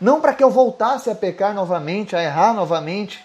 Não 0.00 0.20
para 0.20 0.34
que 0.34 0.42
eu 0.42 0.50
voltasse 0.50 1.10
a 1.10 1.14
pecar 1.14 1.54
novamente, 1.54 2.14
a 2.14 2.22
errar 2.22 2.52
novamente, 2.52 3.24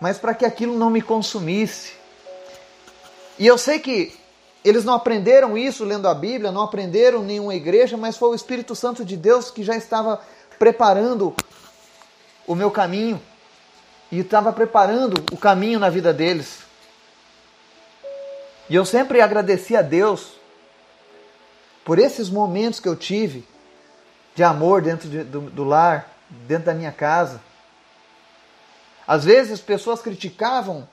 mas 0.00 0.18
para 0.18 0.34
que 0.34 0.44
aquilo 0.44 0.78
não 0.78 0.90
me 0.90 1.00
consumisse. 1.00 1.92
E 3.38 3.46
eu 3.46 3.56
sei 3.56 3.78
que 3.78 4.14
eles 4.64 4.84
não 4.84 4.94
aprenderam 4.94 5.58
isso 5.58 5.84
lendo 5.84 6.08
a 6.08 6.14
Bíblia, 6.14 6.50
não 6.50 6.62
aprenderam 6.62 7.22
nenhuma 7.22 7.54
igreja, 7.54 7.98
mas 7.98 8.16
foi 8.16 8.30
o 8.30 8.34
Espírito 8.34 8.74
Santo 8.74 9.04
de 9.04 9.14
Deus 9.14 9.50
que 9.50 9.62
já 9.62 9.76
estava 9.76 10.22
preparando 10.58 11.34
o 12.46 12.54
meu 12.54 12.70
caminho 12.70 13.20
e 14.10 14.20
estava 14.20 14.52
preparando 14.52 15.22
o 15.30 15.36
caminho 15.36 15.78
na 15.78 15.90
vida 15.90 16.14
deles. 16.14 16.60
E 18.70 18.74
eu 18.74 18.86
sempre 18.86 19.20
agradeci 19.20 19.76
a 19.76 19.82
Deus 19.82 20.32
por 21.84 21.98
esses 21.98 22.30
momentos 22.30 22.80
que 22.80 22.88
eu 22.88 22.96
tive 22.96 23.46
de 24.34 24.42
amor 24.42 24.80
dentro 24.80 25.08
de, 25.08 25.22
do, 25.24 25.42
do 25.42 25.64
lar, 25.64 26.10
dentro 26.30 26.66
da 26.66 26.74
minha 26.74 26.90
casa. 26.90 27.40
Às 29.06 29.24
vezes 29.24 29.60
pessoas 29.60 30.00
criticavam 30.00 30.88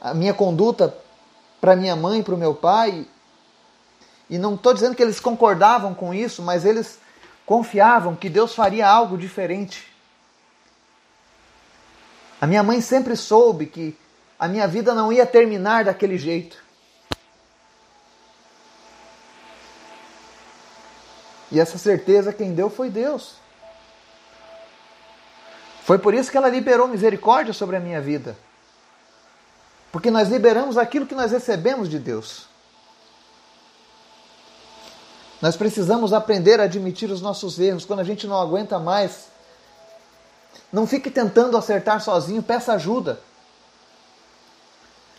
a 0.00 0.12
minha 0.12 0.34
conduta 0.34 1.03
para 1.64 1.74
minha 1.74 1.96
mãe, 1.96 2.22
para 2.22 2.34
o 2.34 2.36
meu 2.36 2.54
pai. 2.54 3.06
E 4.28 4.36
não 4.36 4.54
estou 4.54 4.74
dizendo 4.74 4.94
que 4.94 5.02
eles 5.02 5.18
concordavam 5.18 5.94
com 5.94 6.12
isso, 6.12 6.42
mas 6.42 6.66
eles 6.66 6.98
confiavam 7.46 8.14
que 8.14 8.28
Deus 8.28 8.54
faria 8.54 8.86
algo 8.86 9.16
diferente. 9.16 9.90
A 12.38 12.46
minha 12.46 12.62
mãe 12.62 12.82
sempre 12.82 13.16
soube 13.16 13.64
que 13.64 13.98
a 14.38 14.46
minha 14.46 14.68
vida 14.68 14.94
não 14.94 15.10
ia 15.10 15.24
terminar 15.24 15.86
daquele 15.86 16.18
jeito. 16.18 16.62
E 21.50 21.58
essa 21.58 21.78
certeza 21.78 22.30
quem 22.30 22.52
deu 22.52 22.68
foi 22.68 22.90
Deus. 22.90 23.36
Foi 25.82 25.98
por 25.98 26.12
isso 26.12 26.30
que 26.30 26.36
ela 26.36 26.50
liberou 26.50 26.86
misericórdia 26.86 27.54
sobre 27.54 27.76
a 27.76 27.80
minha 27.80 28.02
vida. 28.02 28.36
Porque 29.94 30.10
nós 30.10 30.28
liberamos 30.28 30.76
aquilo 30.76 31.06
que 31.06 31.14
nós 31.14 31.30
recebemos 31.30 31.88
de 31.88 32.00
Deus. 32.00 32.48
Nós 35.40 35.56
precisamos 35.56 36.12
aprender 36.12 36.58
a 36.60 36.64
admitir 36.64 37.12
os 37.12 37.22
nossos 37.22 37.60
erros 37.60 37.84
quando 37.84 38.00
a 38.00 38.04
gente 38.04 38.26
não 38.26 38.40
aguenta 38.40 38.76
mais. 38.80 39.28
Não 40.72 40.84
fique 40.84 41.12
tentando 41.12 41.56
acertar 41.56 42.00
sozinho, 42.00 42.42
peça 42.42 42.72
ajuda. 42.72 43.20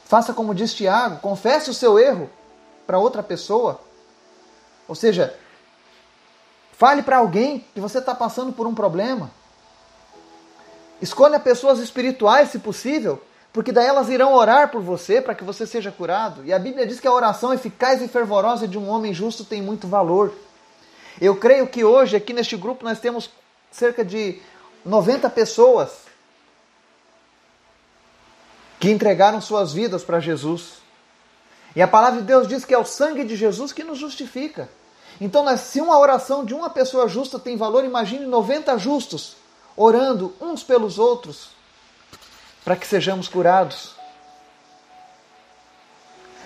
Faça 0.03 0.33
como 0.33 0.53
diz 0.53 0.73
Tiago, 0.73 1.21
confesse 1.21 1.69
o 1.69 1.73
seu 1.73 1.97
erro 1.97 2.29
para 2.85 2.99
outra 2.99 3.23
pessoa. 3.23 3.79
Ou 4.89 4.93
seja, 4.93 5.39
fale 6.73 7.01
para 7.01 7.19
alguém 7.19 7.65
que 7.73 7.79
você 7.79 7.99
está 7.99 8.13
passando 8.13 8.51
por 8.51 8.67
um 8.67 8.75
problema. 8.75 9.31
Escolha 11.01 11.39
pessoas 11.39 11.79
espirituais, 11.79 12.49
se 12.49 12.59
possível, 12.59 13.23
porque 13.55 13.71
daí 13.71 13.87
elas 13.87 14.09
irão 14.09 14.33
orar 14.33 14.69
por 14.69 14.81
você 14.81 15.21
para 15.21 15.33
que 15.33 15.41
você 15.41 15.65
seja 15.65 15.89
curado. 15.89 16.43
E 16.43 16.51
a 16.51 16.59
Bíblia 16.59 16.85
diz 16.85 16.99
que 16.99 17.07
a 17.07 17.13
oração 17.13 17.53
eficaz 17.53 18.01
e 18.01 18.07
fervorosa 18.09 18.67
de 18.67 18.77
um 18.77 18.89
homem 18.89 19.13
justo 19.13 19.45
tem 19.45 19.61
muito 19.61 19.87
valor. 19.87 20.33
Eu 21.21 21.37
creio 21.37 21.65
que 21.65 21.81
hoje, 21.81 22.17
aqui 22.17 22.33
neste 22.33 22.57
grupo, 22.57 22.83
nós 22.83 22.99
temos 22.99 23.29
cerca 23.71 24.03
de 24.03 24.41
90 24.83 25.29
pessoas 25.29 25.99
que 28.77 28.91
entregaram 28.91 29.39
suas 29.39 29.71
vidas 29.71 30.03
para 30.03 30.19
Jesus. 30.19 30.79
E 31.77 31.81
a 31.81 31.87
palavra 31.87 32.19
de 32.19 32.27
Deus 32.27 32.49
diz 32.49 32.65
que 32.65 32.73
é 32.73 32.77
o 32.77 32.83
sangue 32.83 33.23
de 33.23 33.37
Jesus 33.37 33.71
que 33.71 33.85
nos 33.85 33.97
justifica. 33.97 34.67
Então, 35.21 35.45
se 35.57 35.79
uma 35.79 35.97
oração 35.97 36.43
de 36.43 36.53
uma 36.53 36.69
pessoa 36.69 37.07
justa 37.07 37.39
tem 37.39 37.55
valor, 37.55 37.85
imagine 37.85 38.25
90 38.25 38.77
justos 38.77 39.37
orando 39.77 40.33
uns 40.41 40.61
pelos 40.61 40.99
outros 40.99 41.54
para 42.65 42.75
que 42.75 42.87
sejamos 42.87 43.29
curados. 43.29 43.95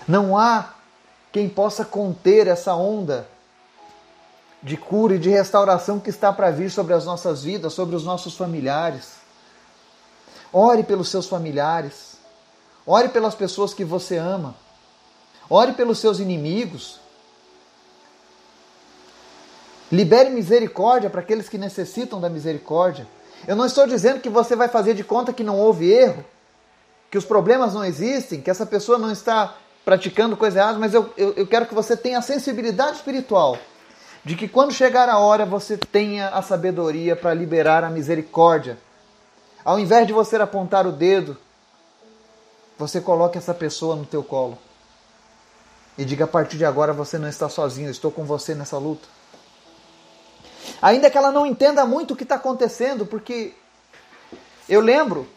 Não 0.06 0.38
há 0.38 0.74
quem 1.32 1.48
possa 1.48 1.86
conter 1.86 2.48
essa 2.48 2.76
onda 2.76 3.26
de 4.62 4.76
cura 4.76 5.16
e 5.16 5.20
de 5.20 5.30
restauração 5.30 5.98
que 6.00 6.10
está 6.10 6.34
para 6.34 6.52
vir 6.52 6.70
sobre 6.70 6.94
as 6.94 7.06
nossas 7.06 7.44
vidas, 7.44 7.74
sobre 7.74 7.96
os 7.96 8.04
nossos 8.04 8.36
familiares. 8.36 9.14
Ore 10.52 10.84
pelos 10.84 11.08
seus 11.08 11.28
familiares. 11.28 12.18
Ore 12.86 13.08
pelas 13.08 13.34
pessoas 13.34 13.74
que 13.74 13.86
você 13.86 14.18
ama. 14.18 14.56
Ore 15.50 15.72
pelos 15.74 16.00
seus 16.00 16.20
inimigos. 16.20 17.00
Libere 19.90 20.30
misericórdia 20.32 21.10
para 21.10 21.22
aqueles 21.22 21.48
que 21.48 21.58
necessitam 21.58 22.20
da 22.20 22.30
misericórdia. 22.30 23.08
Eu 23.48 23.56
não 23.56 23.66
estou 23.66 23.88
dizendo 23.88 24.20
que 24.20 24.30
você 24.30 24.56
vai 24.56 24.68
fazer 24.68 24.94
de 24.94 25.04
conta 25.04 25.34
que 25.34 25.44
não 25.44 25.58
houve 25.58 25.92
erro, 25.92 26.24
que 27.10 27.18
os 27.18 27.26
problemas 27.26 27.74
não 27.74 27.84
existem, 27.84 28.42
que 28.42 28.50
essa 28.50 28.66
pessoa 28.66 28.98
não 28.98 29.12
está 29.12 29.56
praticando 29.84 30.38
coisa 30.38 30.60
errada, 30.60 30.78
mas 30.78 30.94
eu, 30.94 31.12
eu, 31.18 31.34
eu 31.34 31.48
quero 31.48 31.66
que 31.66 31.74
você 31.74 31.98
tenha 31.98 32.20
a 32.20 32.22
sensibilidade 32.22 32.98
espiritual 32.98 33.58
de 34.24 34.36
que 34.36 34.48
quando 34.48 34.74
chegar 34.74 35.10
a 35.10 35.18
hora 35.18 35.46
você 35.46 35.78
tenha 35.78 36.30
a 36.30 36.42
sabedoria 36.42 37.16
para 37.16 37.34
liberar 37.34 37.84
a 37.84 37.90
misericórdia. 37.90 38.78
Ao 39.64 39.80
invés 39.80 40.06
de 40.06 40.14
você 40.14 40.36
apontar 40.36 40.86
o 40.86 40.92
dedo 40.92 41.38
você 42.78 43.02
coloque 43.02 43.38
essa 43.38 43.54
pessoa 43.54 43.94
no 43.94 44.06
teu 44.06 44.24
colo 44.24 44.58
e 45.98 46.06
diga 46.06 46.24
a 46.24 46.28
partir 46.28 46.58
de 46.58 46.64
agora 46.64 46.94
você 46.94 47.18
não 47.18 47.28
está 47.28 47.50
sozinho, 47.50 47.90
estou 47.90 48.10
com 48.10 48.24
você 48.24 48.56
nessa 48.56 48.78
luta. 48.78 49.06
Ainda 50.82 51.10
que 51.10 51.18
ela 51.18 51.32
não 51.32 51.46
entenda 51.46 51.86
muito 51.86 52.14
o 52.14 52.18
que 52.18 52.24
está 52.24 52.36
acontecendo, 52.36 53.06
porque 53.06 53.54
eu 54.68 54.82
lembro 54.82 55.28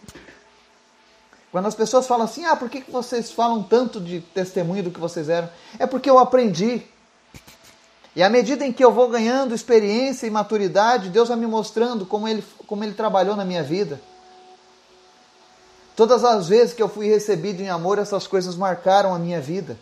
quando 1.50 1.66
as 1.66 1.74
pessoas 1.74 2.06
falam 2.06 2.24
assim, 2.24 2.46
ah, 2.46 2.56
por 2.56 2.70
que 2.70 2.82
vocês 2.90 3.30
falam 3.30 3.62
tanto 3.62 4.00
de 4.00 4.20
testemunho 4.20 4.84
do 4.84 4.90
que 4.90 4.98
vocês 4.98 5.28
eram? 5.28 5.50
É 5.78 5.86
porque 5.86 6.08
eu 6.08 6.18
aprendi. 6.18 6.82
E 8.16 8.22
à 8.22 8.30
medida 8.30 8.64
em 8.64 8.72
que 8.72 8.82
eu 8.82 8.90
vou 8.90 9.08
ganhando 9.08 9.54
experiência 9.54 10.26
e 10.26 10.30
maturidade, 10.30 11.10
Deus 11.10 11.28
vai 11.28 11.36
me 11.36 11.46
mostrando 11.46 12.06
como 12.06 12.26
Ele, 12.26 12.42
como 12.66 12.82
ele 12.84 12.94
trabalhou 12.94 13.36
na 13.36 13.44
minha 13.44 13.62
vida. 13.62 14.00
Todas 15.94 16.24
as 16.24 16.48
vezes 16.48 16.72
que 16.72 16.82
eu 16.82 16.88
fui 16.88 17.06
recebido 17.06 17.60
em 17.60 17.68
amor, 17.68 17.98
essas 17.98 18.26
coisas 18.26 18.56
marcaram 18.56 19.14
a 19.14 19.18
minha 19.18 19.40
vida. 19.40 19.78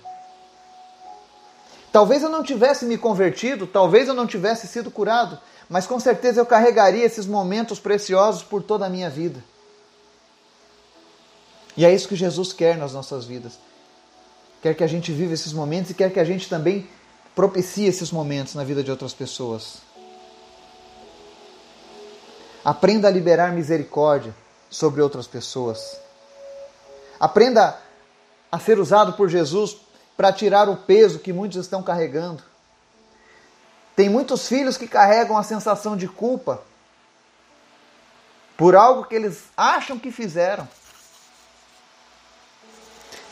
Talvez 1.93 2.23
eu 2.23 2.29
não 2.29 2.43
tivesse 2.43 2.85
me 2.85 2.97
convertido, 2.97 3.67
talvez 3.67 4.07
eu 4.07 4.15
não 4.15 4.27
tivesse 4.27 4.67
sido 4.69 4.91
curado, 4.91 5.39
mas 5.69 5.87
com 5.87 5.99
certeza 5.99 6.41
eu 6.41 6.47
carregaria 6.47 7.05
esses 7.05 7.27
momentos 7.27 7.81
preciosos 7.81 8.43
por 8.43 8.63
toda 8.63 8.87
a 8.87 8.89
minha 8.89 9.11
vida. 9.11 9.43
E 11.77 11.85
é 11.85 11.93
isso 11.93 12.09
que 12.09 12.17
Jesus 12.17 12.53
quer 12.53 12.77
nas 12.77 12.93
nossas 12.93 13.25
vidas. 13.25 13.59
Quer 14.63 14.75
que 14.75 14.85
a 14.85 14.87
gente 14.87 15.11
viva 15.13 15.33
esses 15.33 15.53
momentos 15.53 15.91
e 15.91 15.95
quer 15.95 16.13
que 16.13 16.21
a 16.21 16.25
gente 16.25 16.49
também 16.49 16.89
propicie 17.35 17.87
esses 17.87 18.11
momentos 18.13 18.55
na 18.55 18.63
vida 18.63 18.83
de 18.83 18.91
outras 18.91 19.15
pessoas. 19.15 19.79
Aprenda 22.65 23.09
a 23.09 23.11
liberar 23.11 23.53
misericórdia 23.53 24.35
sobre 24.69 25.01
outras 25.01 25.27
pessoas. 25.27 25.97
Aprenda 27.19 27.79
a 28.53 28.59
ser 28.59 28.79
usado 28.79 29.15
por 29.15 29.29
Jesus 29.29 29.79
para 30.21 30.35
tirar 30.35 30.69
o 30.69 30.77
peso 30.77 31.19
que 31.19 31.33
muitos 31.33 31.57
estão 31.57 31.83
carregando. 31.83 32.43
Tem 33.97 34.11
muitos 34.11 34.47
filhos 34.47 34.77
que 34.77 34.87
carregam 34.87 35.35
a 35.39 35.43
sensação 35.43 35.97
de 35.97 36.07
culpa 36.07 36.61
por 38.55 38.77
algo 38.77 39.05
que 39.05 39.15
eles 39.15 39.45
acham 39.57 39.99
que 39.99 40.13
fizeram. 40.13 40.69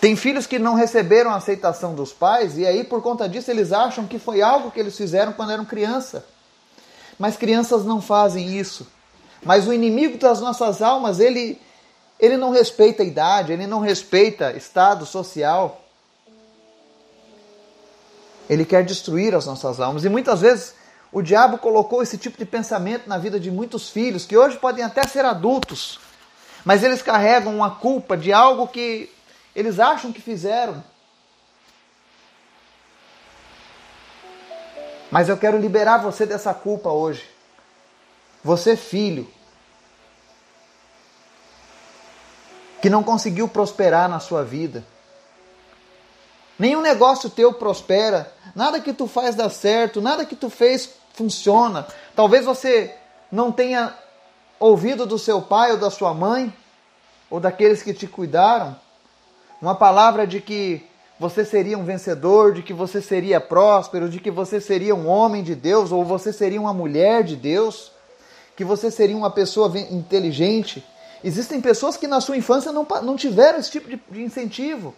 Tem 0.00 0.16
filhos 0.16 0.46
que 0.46 0.58
não 0.58 0.72
receberam 0.72 1.30
a 1.30 1.36
aceitação 1.36 1.94
dos 1.94 2.10
pais 2.10 2.56
e 2.56 2.66
aí 2.66 2.82
por 2.82 3.02
conta 3.02 3.28
disso 3.28 3.50
eles 3.50 3.70
acham 3.70 4.06
que 4.06 4.18
foi 4.18 4.40
algo 4.40 4.70
que 4.70 4.80
eles 4.80 4.96
fizeram 4.96 5.34
quando 5.34 5.52
eram 5.52 5.66
criança. 5.66 6.24
Mas 7.18 7.36
crianças 7.36 7.84
não 7.84 8.00
fazem 8.00 8.56
isso. 8.56 8.86
Mas 9.44 9.68
o 9.68 9.74
inimigo 9.74 10.16
das 10.16 10.40
nossas 10.40 10.80
almas, 10.80 11.20
ele, 11.20 11.60
ele 12.18 12.38
não 12.38 12.48
respeita 12.48 13.02
a 13.02 13.06
idade, 13.06 13.52
ele 13.52 13.66
não 13.66 13.80
respeita 13.80 14.56
estado 14.56 15.04
social. 15.04 15.84
Ele 18.48 18.64
quer 18.64 18.84
destruir 18.84 19.34
as 19.34 19.46
nossas 19.46 19.80
almas. 19.80 20.04
E 20.04 20.08
muitas 20.08 20.40
vezes 20.40 20.74
o 21.12 21.22
diabo 21.22 21.58
colocou 21.58 22.02
esse 22.02 22.18
tipo 22.18 22.38
de 22.38 22.44
pensamento 22.44 23.08
na 23.08 23.18
vida 23.18 23.38
de 23.38 23.50
muitos 23.50 23.90
filhos, 23.90 24.26
que 24.26 24.36
hoje 24.36 24.56
podem 24.58 24.84
até 24.84 25.06
ser 25.06 25.24
adultos, 25.24 25.98
mas 26.64 26.82
eles 26.82 27.02
carregam 27.02 27.54
uma 27.54 27.76
culpa 27.76 28.16
de 28.16 28.32
algo 28.32 28.68
que 28.68 29.10
eles 29.54 29.78
acham 29.78 30.12
que 30.12 30.20
fizeram. 30.20 30.82
Mas 35.10 35.28
eu 35.28 35.36
quero 35.36 35.58
liberar 35.58 35.98
você 35.98 36.26
dessa 36.26 36.52
culpa 36.52 36.90
hoje. 36.90 37.24
Você, 38.44 38.76
filho, 38.76 39.28
que 42.80 42.90
não 42.90 43.02
conseguiu 43.02 43.48
prosperar 43.48 44.08
na 44.08 44.20
sua 44.20 44.44
vida. 44.44 44.84
Nenhum 46.58 46.80
negócio 46.80 47.30
teu 47.30 47.52
prospera, 47.52 48.32
nada 48.54 48.80
que 48.80 48.92
tu 48.92 49.06
faz 49.06 49.34
dá 49.34 49.48
certo, 49.48 50.00
nada 50.00 50.24
que 50.24 50.34
tu 50.34 50.50
fez 50.50 50.90
funciona. 51.14 51.86
Talvez 52.16 52.44
você 52.44 52.94
não 53.30 53.52
tenha 53.52 53.94
ouvido 54.58 55.06
do 55.06 55.18
seu 55.18 55.40
pai 55.40 55.72
ou 55.72 55.78
da 55.78 55.90
sua 55.90 56.12
mãe, 56.12 56.52
ou 57.30 57.38
daqueles 57.38 57.82
que 57.82 57.94
te 57.94 58.06
cuidaram, 58.06 58.76
uma 59.60 59.74
palavra 59.74 60.26
de 60.26 60.40
que 60.40 60.84
você 61.18 61.44
seria 61.44 61.76
um 61.76 61.84
vencedor, 61.84 62.54
de 62.54 62.62
que 62.62 62.72
você 62.72 63.02
seria 63.02 63.40
próspero, 63.40 64.08
de 64.08 64.20
que 64.20 64.30
você 64.30 64.60
seria 64.60 64.94
um 64.94 65.08
homem 65.08 65.42
de 65.42 65.54
Deus, 65.54 65.92
ou 65.92 66.04
você 66.04 66.32
seria 66.32 66.60
uma 66.60 66.72
mulher 66.72 67.22
de 67.22 67.36
Deus 67.36 67.92
que 68.56 68.64
você 68.64 68.90
seria 68.90 69.16
uma 69.16 69.30
pessoa 69.30 69.72
inteligente. 69.78 70.84
Existem 71.22 71.60
pessoas 71.60 71.96
que 71.96 72.08
na 72.08 72.20
sua 72.20 72.36
infância 72.36 72.72
não, 72.72 72.86
não 73.02 73.16
tiveram 73.16 73.58
esse 73.58 73.70
tipo 73.70 73.88
de, 73.88 74.00
de 74.10 74.22
incentivo. 74.22 74.94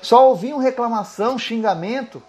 Só 0.00 0.28
ouviam 0.28 0.58
reclamação, 0.58 1.38
xingamento. 1.38 2.22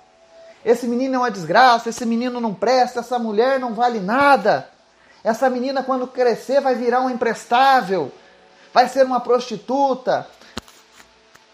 Esse 0.63 0.87
menino 0.87 1.15
é 1.15 1.17
uma 1.19 1.31
desgraça, 1.31 1.89
esse 1.89 2.05
menino 2.05 2.41
não 2.41 2.53
presta, 2.53 2.99
essa 2.99 3.17
mulher 3.17 3.59
não 3.59 3.73
vale 3.73 3.99
nada. 3.99 4.69
Essa 5.23 5.49
menina, 5.49 5.83
quando 5.83 6.07
crescer, 6.07 6.61
vai 6.61 6.75
virar 6.75 7.01
um 7.01 7.09
imprestável, 7.09 8.11
vai 8.73 8.87
ser 8.87 9.05
uma 9.05 9.19
prostituta, 9.19 10.27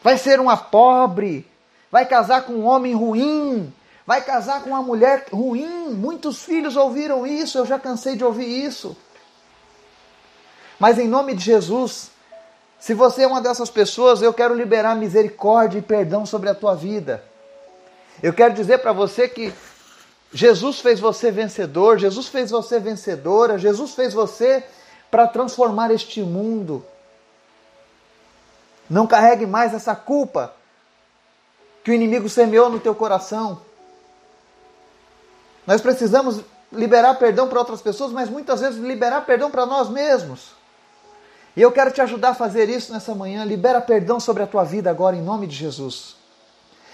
vai 0.04 0.18
ser 0.18 0.40
uma 0.40 0.56
pobre, 0.56 1.50
vai 1.92 2.06
casar 2.06 2.44
com 2.44 2.54
um 2.54 2.66
homem 2.66 2.94
ruim, 2.94 3.74
vai 4.06 4.22
casar 4.22 4.62
com 4.62 4.70
uma 4.70 4.82
mulher 4.82 5.26
ruim. 5.32 5.94
Muitos 5.94 6.44
filhos 6.44 6.76
ouviram 6.76 7.26
isso, 7.26 7.58
eu 7.58 7.66
já 7.66 7.80
cansei 7.80 8.16
de 8.16 8.24
ouvir 8.24 8.46
isso. 8.46 8.96
Mas 10.80 11.00
em 11.00 11.08
nome 11.08 11.34
de 11.34 11.44
Jesus, 11.44 12.12
se 12.86 12.94
você 12.94 13.24
é 13.24 13.28
uma 13.28 13.42
dessas 13.42 13.72
pessoas, 13.72 14.22
eu 14.22 14.32
quero 14.32 14.54
liberar 14.54 14.96
misericórdia 14.96 15.80
e 15.80 15.82
perdão 15.82 16.24
sobre 16.24 16.50
a 16.50 16.54
tua 16.54 16.76
vida. 16.76 17.24
Eu 18.22 18.32
quero 18.32 18.54
dizer 18.54 18.78
para 18.78 18.94
você 18.94 19.28
que 19.28 19.52
Jesus 20.32 20.82
fez 20.82 21.00
você 21.00 21.32
vencedor, 21.32 21.98
Jesus 21.98 22.28
fez 22.28 22.52
você 22.52 22.80
vencedora, 22.80 23.58
Jesus 23.58 23.96
fez 23.96 24.14
você 24.14 24.64
para 25.10 25.26
transformar 25.26 25.90
este 25.90 26.22
mundo. 26.22 26.86
Não 28.88 29.08
carregue 29.08 29.48
mais 29.48 29.74
essa 29.74 29.96
culpa 29.96 30.54
que 31.84 31.90
o 31.90 31.94
inimigo 31.96 32.30
semeou 32.30 32.70
no 32.70 32.80
teu 32.80 32.94
coração. 32.94 33.62
Nós 35.66 35.82
precisamos 35.82 36.40
liberar 36.72 37.16
perdão 37.16 37.50
para 37.50 37.58
outras 37.58 37.82
pessoas, 37.82 38.12
mas 38.12 38.30
muitas 38.30 38.62
vezes 38.62 38.78
liberar 38.78 39.26
perdão 39.26 39.50
para 39.50 39.66
nós 39.66 39.90
mesmos. 39.90 40.54
E 41.56 41.62
eu 41.62 41.72
quero 41.72 41.92
te 41.92 42.02
ajudar 42.02 42.30
a 42.30 42.36
fazer 42.36 42.70
isso 42.70 42.92
nessa 42.92 43.16
manhã. 43.16 43.46
Libera 43.46 43.80
perdão 43.80 44.20
sobre 44.20 44.44
a 44.44 44.48
tua 44.48 44.64
vida 44.64 44.90
agora, 44.90 45.16
em 45.16 45.22
nome 45.22 45.48
de 45.48 45.56
Jesus. 45.56 46.16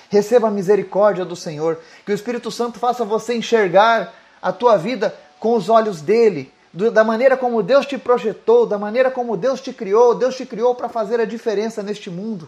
Receba 0.10 0.50
a 0.50 0.52
misericórdia 0.52 1.26
do 1.26 1.36
Senhor. 1.36 1.80
Que 2.06 2.12
o 2.12 2.16
Espírito 2.16 2.52
Santo 2.52 2.78
faça 2.78 3.04
você 3.04 3.34
enxergar 3.34 4.14
a 4.42 4.52
tua 4.52 4.78
vida 4.78 5.16
com 5.40 5.56
os 5.56 5.70
olhos 5.70 6.02
dele, 6.02 6.54
da 6.94 7.04
maneira 7.04 7.36
como 7.36 7.64
Deus 7.64 7.86
te 7.86 7.98
projetou, 7.98 8.66
da 8.66 8.78
maneira 8.78 9.10
como 9.10 9.36
Deus 9.36 9.60
te 9.60 9.74
criou. 9.74 10.14
Deus 10.14 10.36
te 10.36 10.46
criou 10.46 10.76
para 10.76 10.88
fazer 10.88 11.20
a 11.20 11.26
diferença 11.26 11.82
neste 11.82 12.10
mundo. 12.10 12.48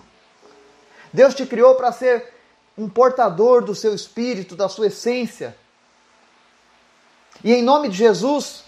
Deus 1.11 1.33
te 1.33 1.45
criou 1.45 1.75
para 1.75 1.91
ser 1.91 2.31
um 2.77 2.87
portador 2.87 3.63
do 3.63 3.73
seu 3.73 3.93
espírito, 3.93 4.55
da 4.55 4.69
sua 4.69 4.87
essência. 4.87 5.55
E 7.43 7.53
em 7.53 7.63
nome 7.63 7.89
de 7.89 7.97
Jesus, 7.97 8.63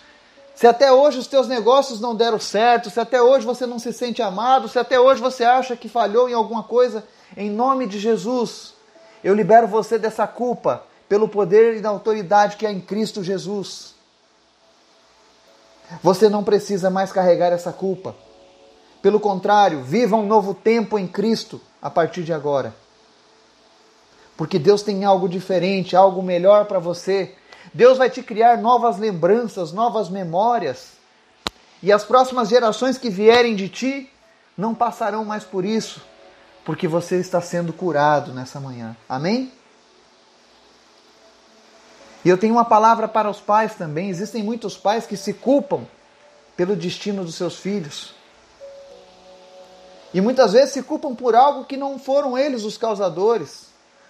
se 0.56 0.66
até 0.66 0.92
hoje 0.92 1.20
os 1.20 1.28
teus 1.28 1.48
negócios 1.48 2.00
não 2.00 2.16
deram 2.16 2.40
certo, 2.40 2.90
se 2.90 3.00
até 3.00 3.22
hoje 3.22 3.46
você 3.46 3.66
não 3.66 3.78
se 3.78 3.92
sente 3.92 4.22
amado, 4.22 4.70
se 4.70 4.80
até 4.80 4.98
hoje 4.98 5.22
você 5.22 5.44
acha 5.44 5.76
que 5.76 5.90
falhou 5.90 6.30
em 6.30 6.34
alguma 6.34 6.64
coisa, 6.64 7.04
em 7.36 7.50
nome 7.50 7.86
de 7.86 8.00
Jesus, 8.00 8.74
eu 9.22 9.36
libero 9.36 9.68
você 9.68 10.00
dessa 10.00 10.26
culpa 10.26 10.84
pelo 11.10 11.28
poder 11.28 11.76
e 11.76 11.82
da 11.82 11.90
autoridade 11.90 12.56
que 12.56 12.66
há 12.66 12.72
em 12.72 12.80
Cristo 12.80 13.22
Jesus. 13.22 13.94
Você 16.02 16.30
não 16.30 16.44
precisa 16.44 16.90
mais 16.90 17.12
carregar 17.12 17.52
essa 17.52 17.74
culpa. 17.74 18.16
Pelo 19.02 19.20
contrário, 19.20 19.84
viva 19.84 20.16
um 20.16 20.26
novo 20.26 20.54
tempo 20.54 20.98
em 20.98 21.06
Cristo 21.06 21.62
a 21.82 21.90
partir 21.90 22.24
de 22.24 22.34
agora. 22.34 22.74
Porque 24.38 24.58
Deus 24.58 24.82
tem 24.82 25.06
algo 25.06 25.30
diferente, 25.30 25.96
algo 25.96 26.24
melhor 26.24 26.66
para 26.66 26.80
você 26.80 27.36
Deus 27.74 27.98
vai 27.98 28.10
te 28.10 28.22
criar 28.22 28.58
novas 28.58 28.98
lembranças, 28.98 29.72
novas 29.72 30.10
memórias. 30.10 30.94
E 31.82 31.92
as 31.92 32.04
próximas 32.04 32.50
gerações 32.50 32.98
que 32.98 33.10
vierem 33.10 33.56
de 33.56 33.70
ti 33.70 34.10
não 34.58 34.74
passarão 34.74 35.26
mais 35.26 35.44
por 35.44 35.66
isso, 35.66 36.02
porque 36.64 36.88
você 36.88 37.18
está 37.18 37.42
sendo 37.42 37.74
curado 37.74 38.34
nessa 38.34 38.60
manhã. 38.60 38.96
Amém? 39.08 39.52
E 42.24 42.30
eu 42.30 42.38
tenho 42.38 42.54
uma 42.56 42.66
palavra 42.66 43.08
para 43.08 43.30
os 43.30 43.40
pais 43.40 43.76
também. 43.76 44.10
Existem 44.10 44.42
muitos 44.42 44.76
pais 44.76 45.06
que 45.06 45.16
se 45.16 45.32
culpam 45.32 45.86
pelo 46.58 46.76
destino 46.76 47.24
dos 47.24 47.36
seus 47.36 47.58
filhos. 47.58 48.16
E 50.12 50.22
muitas 50.22 50.54
vezes 50.54 50.72
se 50.72 50.82
culpam 50.82 51.14
por 51.14 51.36
algo 51.36 51.66
que 51.66 51.78
não 51.78 52.00
foram 52.00 52.36
eles 52.36 52.64
os 52.64 52.78
causadores. 52.78 53.68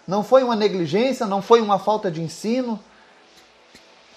Não 0.07 0.23
foi 0.23 0.43
uma 0.43 0.55
negligência, 0.55 1.25
não 1.25 1.41
foi 1.41 1.59
uma 1.59 1.79
falta 1.79 2.09
de 2.09 2.21
ensino, 2.21 2.79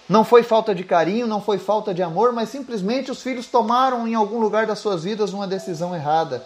não 0.09 0.25
foi 0.25 0.41
falta 0.41 0.73
de 0.73 0.83
carinho, 0.83 1.27
não 1.27 1.39
foi 1.39 1.59
falta 1.59 1.93
de 1.93 2.01
amor, 2.01 2.33
mas 2.33 2.49
simplesmente 2.49 3.11
os 3.11 3.21
filhos 3.21 3.45
tomaram 3.45 4.07
em 4.07 4.15
algum 4.15 4.39
lugar 4.39 4.65
das 4.65 4.79
suas 4.79 5.03
vidas 5.03 5.33
uma 5.33 5.45
decisão 5.45 5.95
errada. 5.95 6.43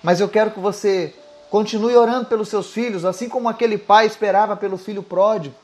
Mas 0.00 0.20
eu 0.20 0.28
quero 0.28 0.52
que 0.52 0.60
você 0.60 1.12
continue 1.50 1.96
orando 1.96 2.26
pelos 2.26 2.48
seus 2.48 2.70
filhos, 2.70 3.04
assim 3.04 3.28
como 3.28 3.48
aquele 3.48 3.76
pai 3.76 4.06
esperava 4.06 4.56
pelo 4.56 4.78
filho 4.78 5.02
pródigo. 5.02 5.56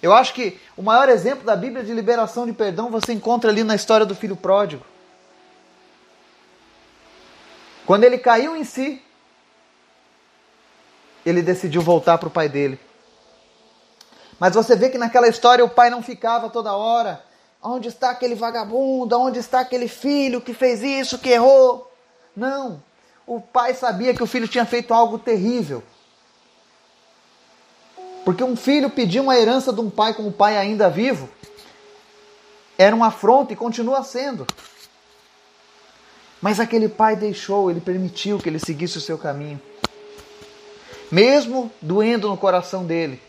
Eu 0.00 0.12
acho 0.12 0.32
que 0.34 0.60
o 0.76 0.82
maior 0.82 1.08
exemplo 1.08 1.44
da 1.44 1.56
Bíblia 1.56 1.82
de 1.82 1.92
liberação 1.92 2.46
de 2.46 2.52
perdão 2.52 2.88
você 2.88 3.12
encontra 3.12 3.50
ali 3.50 3.64
na 3.64 3.74
história 3.74 4.06
do 4.06 4.14
filho 4.14 4.36
pródigo. 4.36 4.84
Quando 7.84 8.04
ele 8.04 8.18
caiu 8.18 8.54
em 8.56 8.62
si, 8.62 9.02
ele 11.26 11.42
decidiu 11.42 11.82
voltar 11.82 12.18
para 12.18 12.28
o 12.28 12.30
pai 12.30 12.48
dele. 12.48 12.78
Mas 14.44 14.54
você 14.54 14.76
vê 14.76 14.90
que 14.90 14.98
naquela 14.98 15.26
história 15.26 15.64
o 15.64 15.70
pai 15.70 15.88
não 15.88 16.02
ficava 16.02 16.50
toda 16.50 16.76
hora. 16.76 17.24
Onde 17.62 17.88
está 17.88 18.10
aquele 18.10 18.34
vagabundo? 18.34 19.18
Onde 19.18 19.38
está 19.38 19.60
aquele 19.60 19.88
filho 19.88 20.38
que 20.38 20.52
fez 20.52 20.82
isso, 20.82 21.18
que 21.18 21.30
errou? 21.30 21.90
Não. 22.36 22.82
O 23.26 23.40
pai 23.40 23.72
sabia 23.72 24.12
que 24.12 24.22
o 24.22 24.26
filho 24.26 24.46
tinha 24.46 24.66
feito 24.66 24.92
algo 24.92 25.18
terrível. 25.18 25.82
Porque 28.22 28.44
um 28.44 28.54
filho 28.54 28.90
pedir 28.90 29.18
uma 29.18 29.34
herança 29.34 29.72
de 29.72 29.80
um 29.80 29.88
pai 29.88 30.12
com 30.12 30.28
o 30.28 30.32
pai 30.32 30.58
ainda 30.58 30.90
vivo 30.90 31.26
era 32.76 32.94
uma 32.94 33.06
afronta 33.06 33.54
e 33.54 33.56
continua 33.56 34.04
sendo. 34.04 34.46
Mas 36.42 36.60
aquele 36.60 36.90
pai 36.90 37.16
deixou, 37.16 37.70
ele 37.70 37.80
permitiu 37.80 38.38
que 38.38 38.50
ele 38.50 38.58
seguisse 38.58 38.98
o 38.98 39.00
seu 39.00 39.16
caminho. 39.16 39.58
Mesmo 41.10 41.72
doendo 41.80 42.28
no 42.28 42.36
coração 42.36 42.84
dele, 42.84 43.22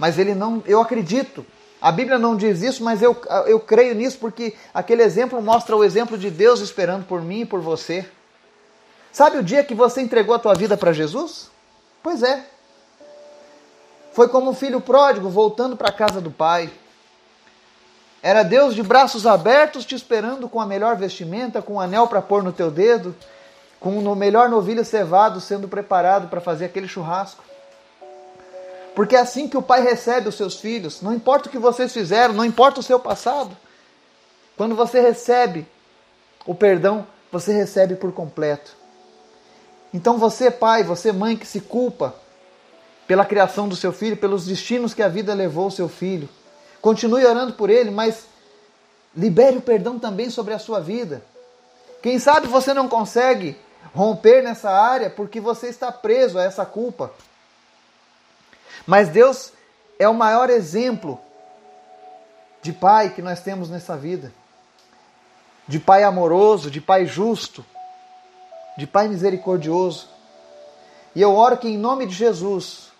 mas 0.00 0.18
ele 0.18 0.34
não, 0.34 0.62
eu 0.64 0.80
acredito. 0.80 1.44
A 1.78 1.92
Bíblia 1.92 2.18
não 2.18 2.34
diz 2.34 2.62
isso, 2.62 2.82
mas 2.82 3.02
eu, 3.02 3.14
eu 3.46 3.60
creio 3.60 3.94
nisso 3.94 4.16
porque 4.18 4.54
aquele 4.72 5.02
exemplo 5.02 5.42
mostra 5.42 5.76
o 5.76 5.84
exemplo 5.84 6.16
de 6.16 6.30
Deus 6.30 6.60
esperando 6.60 7.04
por 7.04 7.20
mim 7.20 7.42
e 7.42 7.44
por 7.44 7.60
você. 7.60 8.08
Sabe 9.12 9.36
o 9.36 9.42
dia 9.42 9.62
que 9.62 9.74
você 9.74 10.00
entregou 10.00 10.34
a 10.34 10.38
tua 10.38 10.54
vida 10.54 10.74
para 10.74 10.94
Jesus? 10.94 11.50
Pois 12.02 12.22
é. 12.22 12.46
Foi 14.14 14.26
como 14.26 14.50
um 14.50 14.54
filho 14.54 14.80
pródigo 14.80 15.28
voltando 15.28 15.76
para 15.76 15.90
a 15.90 15.92
casa 15.92 16.18
do 16.18 16.30
pai. 16.30 16.70
Era 18.22 18.42
Deus 18.42 18.74
de 18.74 18.82
braços 18.82 19.26
abertos 19.26 19.84
te 19.84 19.94
esperando 19.94 20.48
com 20.48 20.62
a 20.62 20.66
melhor 20.66 20.96
vestimenta, 20.96 21.60
com 21.60 21.74
um 21.74 21.80
anel 21.80 22.08
para 22.08 22.22
pôr 22.22 22.42
no 22.42 22.52
teu 22.52 22.70
dedo, 22.70 23.14
com 23.78 23.98
o 23.98 24.16
melhor 24.16 24.48
novilho 24.48 24.82
cevado 24.82 25.42
sendo 25.42 25.68
preparado 25.68 26.28
para 26.28 26.40
fazer 26.40 26.64
aquele 26.64 26.88
churrasco. 26.88 27.49
Porque 28.94 29.16
é 29.16 29.20
assim 29.20 29.48
que 29.48 29.56
o 29.56 29.62
pai 29.62 29.82
recebe 29.82 30.28
os 30.28 30.34
seus 30.34 30.56
filhos. 30.60 31.00
Não 31.00 31.14
importa 31.14 31.48
o 31.48 31.52
que 31.52 31.58
vocês 31.58 31.92
fizeram, 31.92 32.34
não 32.34 32.44
importa 32.44 32.80
o 32.80 32.82
seu 32.82 32.98
passado. 32.98 33.56
Quando 34.56 34.74
você 34.74 35.00
recebe 35.00 35.66
o 36.46 36.54
perdão, 36.54 37.06
você 37.30 37.52
recebe 37.52 37.94
por 37.94 38.12
completo. 38.12 38.76
Então 39.92 40.18
você, 40.18 40.50
pai, 40.50 40.82
você, 40.82 41.12
mãe, 41.12 41.36
que 41.36 41.46
se 41.46 41.60
culpa 41.60 42.14
pela 43.06 43.24
criação 43.24 43.68
do 43.68 43.74
seu 43.74 43.92
filho, 43.92 44.16
pelos 44.16 44.46
destinos 44.46 44.94
que 44.94 45.02
a 45.02 45.08
vida 45.08 45.34
levou 45.34 45.66
o 45.66 45.70
seu 45.70 45.88
filho, 45.88 46.28
continue 46.80 47.24
orando 47.24 47.54
por 47.54 47.70
ele, 47.70 47.90
mas 47.90 48.24
libere 49.16 49.56
o 49.56 49.62
perdão 49.62 49.98
também 49.98 50.30
sobre 50.30 50.54
a 50.54 50.58
sua 50.58 50.80
vida. 50.80 51.22
Quem 52.02 52.18
sabe 52.18 52.46
você 52.46 52.72
não 52.72 52.88
consegue 52.88 53.56
romper 53.94 54.42
nessa 54.42 54.70
área 54.70 55.10
porque 55.10 55.40
você 55.40 55.68
está 55.68 55.90
preso 55.90 56.38
a 56.38 56.44
essa 56.44 56.64
culpa. 56.64 57.12
Mas 58.86 59.08
Deus 59.08 59.52
é 59.98 60.08
o 60.08 60.14
maior 60.14 60.50
exemplo 60.50 61.20
de 62.62 62.72
pai 62.72 63.10
que 63.10 63.22
nós 63.22 63.40
temos 63.40 63.70
nessa 63.70 63.96
vida. 63.96 64.32
De 65.66 65.78
pai 65.78 66.02
amoroso, 66.02 66.70
de 66.70 66.80
pai 66.80 67.06
justo, 67.06 67.64
de 68.76 68.86
pai 68.86 69.08
misericordioso. 69.08 70.08
E 71.14 71.20
eu 71.20 71.34
oro 71.34 71.58
que 71.58 71.68
em 71.68 71.78
nome 71.78 72.06
de 72.06 72.14
Jesus 72.14 72.90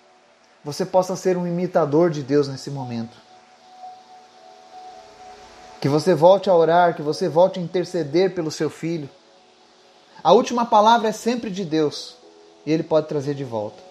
você 0.64 0.84
possa 0.84 1.16
ser 1.16 1.36
um 1.36 1.46
imitador 1.46 2.10
de 2.10 2.22
Deus 2.22 2.48
nesse 2.48 2.70
momento. 2.70 3.16
Que 5.80 5.88
você 5.88 6.14
volte 6.14 6.50
a 6.50 6.54
orar, 6.54 6.94
que 6.94 7.02
você 7.02 7.28
volte 7.28 7.58
a 7.58 7.62
interceder 7.62 8.34
pelo 8.34 8.50
seu 8.50 8.68
filho. 8.68 9.08
A 10.22 10.32
última 10.32 10.66
palavra 10.66 11.08
é 11.08 11.12
sempre 11.12 11.50
de 11.50 11.64
Deus 11.64 12.14
e 12.66 12.72
Ele 12.72 12.82
pode 12.82 13.08
trazer 13.08 13.34
de 13.34 13.44
volta. 13.44 13.89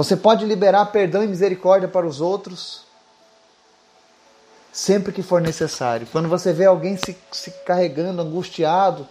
Você 0.00 0.16
pode 0.16 0.46
liberar 0.46 0.86
perdão 0.86 1.22
e 1.22 1.26
misericórdia 1.26 1.86
para 1.86 2.06
os 2.06 2.22
outros 2.22 2.84
sempre 4.72 5.12
que 5.12 5.22
for 5.22 5.42
necessário. 5.42 6.06
Quando 6.10 6.26
você 6.26 6.54
vê 6.54 6.64
alguém 6.64 6.96
se, 6.96 7.14
se 7.30 7.50
carregando, 7.66 8.22
angustiado, 8.22 9.06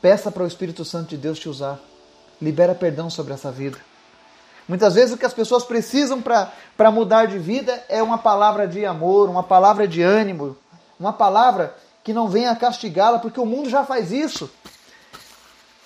peça 0.00 0.30
para 0.30 0.44
o 0.44 0.46
Espírito 0.46 0.82
Santo 0.82 1.10
de 1.10 1.18
Deus 1.18 1.38
te 1.38 1.46
usar. 1.46 1.78
Libera 2.40 2.74
perdão 2.74 3.10
sobre 3.10 3.34
essa 3.34 3.52
vida. 3.52 3.76
Muitas 4.66 4.94
vezes 4.94 5.14
o 5.14 5.18
que 5.18 5.26
as 5.26 5.34
pessoas 5.34 5.62
precisam 5.62 6.22
para 6.22 6.90
mudar 6.90 7.26
de 7.26 7.38
vida 7.38 7.84
é 7.90 8.02
uma 8.02 8.16
palavra 8.16 8.66
de 8.66 8.86
amor, 8.86 9.28
uma 9.28 9.42
palavra 9.42 9.86
de 9.86 10.00
ânimo, 10.00 10.56
uma 10.98 11.12
palavra 11.12 11.76
que 12.02 12.14
não 12.14 12.30
venha 12.30 12.56
castigá-la, 12.56 13.18
porque 13.18 13.38
o 13.38 13.44
mundo 13.44 13.68
já 13.68 13.84
faz 13.84 14.10
isso. 14.10 14.50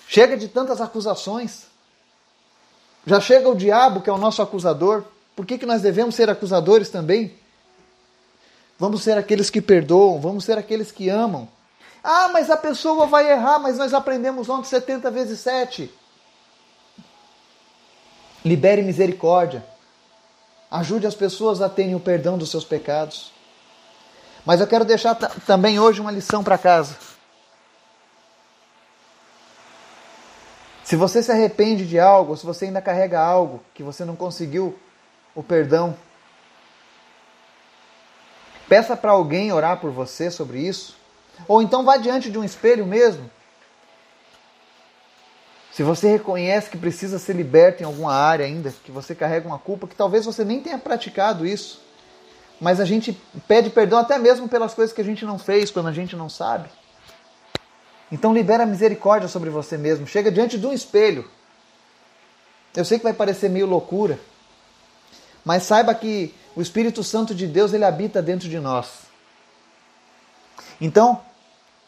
Chega 0.06 0.37
de 0.37 0.46
tantas 0.46 0.80
acusações. 0.80 1.73
Já 3.06 3.20
chega 3.20 3.48
o 3.48 3.54
diabo, 3.54 4.00
que 4.00 4.08
é 4.08 4.12
o 4.12 4.18
nosso 4.18 4.40
acusador. 4.40 5.04
Por 5.36 5.44
que, 5.44 5.58
que 5.58 5.66
nós 5.66 5.82
devemos 5.82 6.14
ser 6.14 6.30
acusadores 6.30 6.88
também? 6.88 7.34
Vamos 8.78 9.02
ser 9.02 9.16
aqueles 9.18 9.50
que 9.50 9.60
perdoam, 9.60 10.20
vamos 10.20 10.44
ser 10.44 10.58
aqueles 10.58 10.90
que 10.90 11.08
amam. 11.08 11.48
Ah, 12.02 12.28
mas 12.32 12.50
a 12.50 12.56
pessoa 12.56 13.06
vai 13.06 13.30
errar, 13.30 13.58
mas 13.58 13.78
nós 13.78 13.94
aprendemos 13.94 14.48
ontem 14.48 14.68
70 14.68 15.10
vezes 15.10 15.40
7. 15.40 15.90
Libere 18.44 18.82
misericórdia. 18.82 19.64
Ajude 20.70 21.06
as 21.06 21.14
pessoas 21.14 21.62
a 21.62 21.68
terem 21.68 21.94
o 21.94 22.00
perdão 22.00 22.36
dos 22.36 22.50
seus 22.50 22.64
pecados. 22.64 23.32
Mas 24.44 24.60
eu 24.60 24.66
quero 24.66 24.84
deixar 24.84 25.14
também 25.14 25.78
hoje 25.78 26.00
uma 26.00 26.10
lição 26.10 26.44
para 26.44 26.58
casa. 26.58 26.96
Se 30.84 30.96
você 30.96 31.22
se 31.22 31.32
arrepende 31.32 31.86
de 31.86 31.98
algo, 31.98 32.36
se 32.36 32.44
você 32.44 32.66
ainda 32.66 32.82
carrega 32.82 33.20
algo 33.20 33.62
que 33.72 33.82
você 33.82 34.04
não 34.04 34.14
conseguiu 34.14 34.78
o 35.34 35.42
perdão, 35.42 35.96
Peça 38.68 38.96
para 38.96 39.12
alguém 39.12 39.52
orar 39.52 39.78
por 39.78 39.90
você 39.90 40.30
sobre 40.30 40.58
isso. 40.58 40.96
Ou 41.46 41.62
então 41.62 41.84
vá 41.84 41.96
diante 41.96 42.30
de 42.30 42.38
um 42.38 42.44
espelho 42.44 42.86
mesmo. 42.86 43.30
Se 45.72 45.82
você 45.82 46.08
reconhece 46.08 46.70
que 46.70 46.78
precisa 46.78 47.18
ser 47.18 47.34
liberto 47.34 47.82
em 47.82 47.86
alguma 47.86 48.14
área 48.14 48.46
ainda, 48.46 48.72
que 48.84 48.92
você 48.92 49.14
carrega 49.14 49.46
uma 49.46 49.58
culpa, 49.58 49.88
que 49.88 49.96
talvez 49.96 50.24
você 50.24 50.44
nem 50.44 50.60
tenha 50.60 50.78
praticado 50.78 51.44
isso, 51.44 51.82
mas 52.60 52.78
a 52.78 52.84
gente 52.84 53.12
pede 53.48 53.70
perdão 53.70 53.98
até 53.98 54.16
mesmo 54.16 54.48
pelas 54.48 54.72
coisas 54.72 54.94
que 54.94 55.00
a 55.00 55.04
gente 55.04 55.24
não 55.24 55.38
fez 55.38 55.72
quando 55.72 55.88
a 55.88 55.92
gente 55.92 56.14
não 56.14 56.28
sabe. 56.28 56.68
Então 58.10 58.34
libera 58.34 58.66
misericórdia 58.66 59.28
sobre 59.28 59.50
você 59.50 59.76
mesmo. 59.76 60.06
Chega 60.06 60.30
diante 60.30 60.58
de 60.58 60.66
um 60.66 60.72
espelho. 60.72 61.28
Eu 62.76 62.84
sei 62.84 62.98
que 62.98 63.04
vai 63.04 63.12
parecer 63.12 63.48
meio 63.48 63.66
loucura, 63.66 64.18
mas 65.44 65.62
saiba 65.62 65.94
que 65.94 66.34
o 66.56 66.62
Espírito 66.62 67.04
Santo 67.04 67.34
de 67.34 67.46
Deus 67.46 67.72
ele 67.72 67.84
habita 67.84 68.20
dentro 68.20 68.48
de 68.48 68.58
nós. 68.58 69.04
Então, 70.80 71.20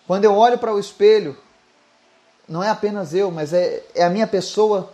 quando 0.06 0.24
eu 0.24 0.34
olho 0.34 0.58
para 0.58 0.72
o 0.72 0.78
espelho, 0.78 1.36
não 2.48 2.62
é 2.62 2.68
apenas 2.68 3.12
eu, 3.12 3.30
mas 3.30 3.52
é, 3.52 3.82
é 3.94 4.04
a 4.04 4.10
minha 4.10 4.26
pessoa 4.26 4.92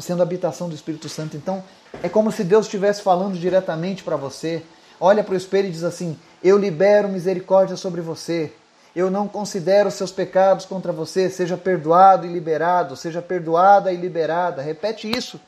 sendo 0.00 0.20
a 0.20 0.22
habitação 0.22 0.68
do 0.68 0.74
Espírito 0.74 1.08
Santo. 1.08 1.36
Então, 1.36 1.62
é 2.02 2.08
como 2.08 2.30
se 2.30 2.44
Deus 2.44 2.66
estivesse 2.66 3.02
falando 3.02 3.38
diretamente 3.38 4.02
para 4.02 4.16
você. 4.16 4.62
Olha 5.00 5.22
para 5.22 5.34
o 5.34 5.36
espelho 5.36 5.68
e 5.68 5.72
diz 5.72 5.84
assim: 5.84 6.18
Eu 6.42 6.58
libero 6.58 7.08
misericórdia 7.08 7.76
sobre 7.76 8.00
você. 8.00 8.52
Eu 8.96 9.10
não 9.10 9.28
considero 9.28 9.90
seus 9.90 10.10
pecados 10.10 10.64
contra 10.64 10.90
você. 10.90 11.28
Seja 11.28 11.54
perdoado 11.54 12.24
e 12.24 12.32
liberado. 12.32 12.96
Seja 12.96 13.20
perdoada 13.20 13.92
e 13.92 13.96
liberada. 13.96 14.62
Repete 14.62 15.14
isso 15.14 15.38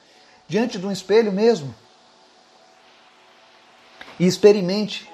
diante 0.47 0.79
de 0.79 0.87
um 0.87 0.93
espelho 0.93 1.33
mesmo. 1.33 1.75
E 4.21 4.27
experimente 4.27 5.11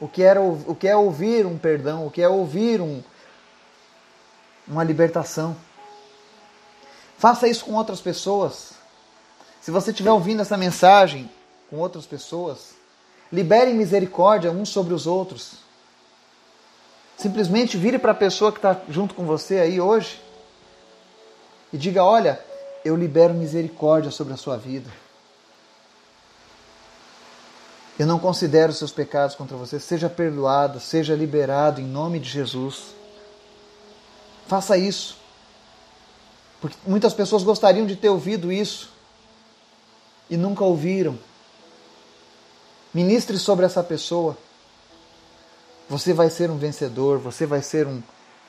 o 0.00 0.08
que, 0.08 0.22
era, 0.22 0.40
o 0.40 0.74
que 0.74 0.88
é 0.88 0.96
ouvir 0.96 1.44
um 1.44 1.58
perdão, 1.58 2.06
o 2.06 2.10
que 2.10 2.22
é 2.22 2.28
ouvir 2.28 2.80
um, 2.80 3.02
uma 4.66 4.82
libertação. 4.82 5.54
Faça 7.18 7.46
isso 7.46 7.66
com 7.66 7.74
outras 7.74 8.00
pessoas. 8.00 8.72
Se 9.60 9.70
você 9.70 9.90
estiver 9.90 10.12
ouvindo 10.12 10.40
essa 10.40 10.56
mensagem 10.56 11.30
com 11.68 11.76
outras 11.76 12.06
pessoas, 12.06 12.70
libere 13.30 13.74
misericórdia 13.74 14.50
uns 14.50 14.70
sobre 14.70 14.94
os 14.94 15.06
outros. 15.06 15.63
Simplesmente 17.16 17.76
vire 17.76 17.98
para 17.98 18.12
a 18.12 18.14
pessoa 18.14 18.50
que 18.52 18.58
está 18.58 18.80
junto 18.88 19.14
com 19.14 19.24
você 19.24 19.58
aí 19.58 19.80
hoje 19.80 20.20
e 21.72 21.78
diga: 21.78 22.04
Olha, 22.04 22.40
eu 22.84 22.96
libero 22.96 23.32
misericórdia 23.34 24.10
sobre 24.10 24.34
a 24.34 24.36
sua 24.36 24.56
vida. 24.56 24.90
Eu 27.98 28.06
não 28.06 28.18
considero 28.18 28.72
seus 28.72 28.90
pecados 28.90 29.36
contra 29.36 29.56
você. 29.56 29.78
Seja 29.78 30.08
perdoado, 30.08 30.80
seja 30.80 31.14
liberado 31.14 31.80
em 31.80 31.84
nome 31.84 32.18
de 32.18 32.28
Jesus. 32.28 32.94
Faça 34.48 34.76
isso. 34.76 35.16
Porque 36.60 36.76
muitas 36.86 37.14
pessoas 37.14 37.42
gostariam 37.42 37.86
de 37.86 37.94
ter 37.94 38.08
ouvido 38.08 38.50
isso 38.50 38.90
e 40.28 40.36
nunca 40.36 40.64
ouviram. 40.64 41.18
Ministre 42.92 43.38
sobre 43.38 43.64
essa 43.64 43.82
pessoa. 43.82 44.36
Você 45.88 46.12
vai 46.12 46.30
ser 46.30 46.50
um 46.50 46.56
vencedor, 46.56 47.18
você 47.18 47.44
vai 47.44 47.60
ser 47.60 47.86
um, 47.86 48.02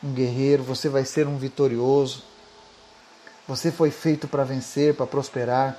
um 0.04 0.14
guerreiro, 0.14 0.64
você 0.64 0.88
vai 0.88 1.04
ser 1.04 1.28
um 1.28 1.38
vitorioso. 1.38 2.24
Você 3.48 3.72
foi 3.72 3.92
feito 3.92 4.28
para 4.28 4.44
vencer, 4.44 4.96
para 4.96 5.06
prosperar. 5.06 5.78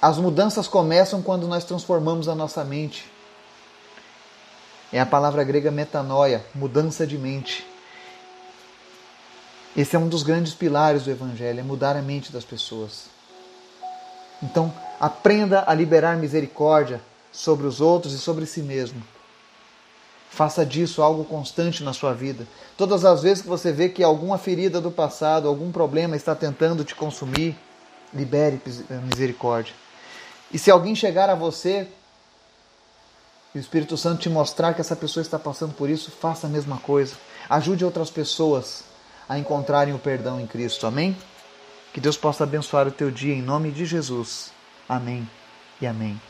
As 0.00 0.16
mudanças 0.18 0.68
começam 0.68 1.20
quando 1.20 1.48
nós 1.48 1.64
transformamos 1.64 2.28
a 2.28 2.34
nossa 2.34 2.64
mente. 2.64 3.10
É 4.92 5.00
a 5.00 5.06
palavra 5.06 5.42
grega 5.44 5.70
metanoia, 5.70 6.46
mudança 6.54 7.06
de 7.06 7.18
mente. 7.18 7.66
Esse 9.76 9.96
é 9.96 9.98
um 9.98 10.08
dos 10.08 10.22
grandes 10.22 10.54
pilares 10.54 11.04
do 11.04 11.10
Evangelho, 11.10 11.60
é 11.60 11.62
mudar 11.62 11.96
a 11.96 12.02
mente 12.02 12.32
das 12.32 12.44
pessoas. 12.44 13.06
Então, 14.42 14.72
aprenda 14.98 15.64
a 15.66 15.74
liberar 15.74 16.16
misericórdia 16.16 17.02
sobre 17.32 17.66
os 17.66 17.80
outros 17.80 18.12
e 18.12 18.18
sobre 18.18 18.46
si 18.46 18.60
mesmo. 18.60 19.02
Faça 20.30 20.64
disso 20.64 21.02
algo 21.02 21.24
constante 21.24 21.82
na 21.82 21.92
sua 21.92 22.12
vida. 22.12 22.46
Todas 22.76 23.04
as 23.04 23.22
vezes 23.22 23.42
que 23.42 23.48
você 23.48 23.72
vê 23.72 23.88
que 23.88 24.02
alguma 24.02 24.38
ferida 24.38 24.80
do 24.80 24.90
passado, 24.90 25.48
algum 25.48 25.72
problema 25.72 26.16
está 26.16 26.34
tentando 26.34 26.84
te 26.84 26.94
consumir, 26.94 27.56
libere 28.12 28.60
misericórdia. 29.04 29.74
E 30.52 30.58
se 30.58 30.70
alguém 30.70 30.94
chegar 30.94 31.28
a 31.28 31.34
você 31.34 31.88
e 33.54 33.58
o 33.58 33.60
Espírito 33.60 33.96
Santo 33.96 34.20
te 34.20 34.28
mostrar 34.28 34.74
que 34.74 34.80
essa 34.80 34.94
pessoa 34.94 35.22
está 35.22 35.38
passando 35.38 35.74
por 35.74 35.88
isso, 35.88 36.10
faça 36.10 36.46
a 36.46 36.50
mesma 36.50 36.78
coisa. 36.78 37.16
Ajude 37.48 37.84
outras 37.84 38.10
pessoas 38.10 38.84
a 39.28 39.38
encontrarem 39.38 39.94
o 39.94 39.98
perdão 39.98 40.40
em 40.40 40.46
Cristo. 40.46 40.86
Amém? 40.86 41.16
Que 41.92 42.00
Deus 42.00 42.16
possa 42.16 42.44
abençoar 42.44 42.86
o 42.86 42.92
teu 42.92 43.10
dia 43.10 43.34
em 43.34 43.42
nome 43.42 43.70
de 43.70 43.84
Jesus. 43.84 44.50
Amém 44.88 45.28
e 45.80 45.86
amém. 45.86 46.20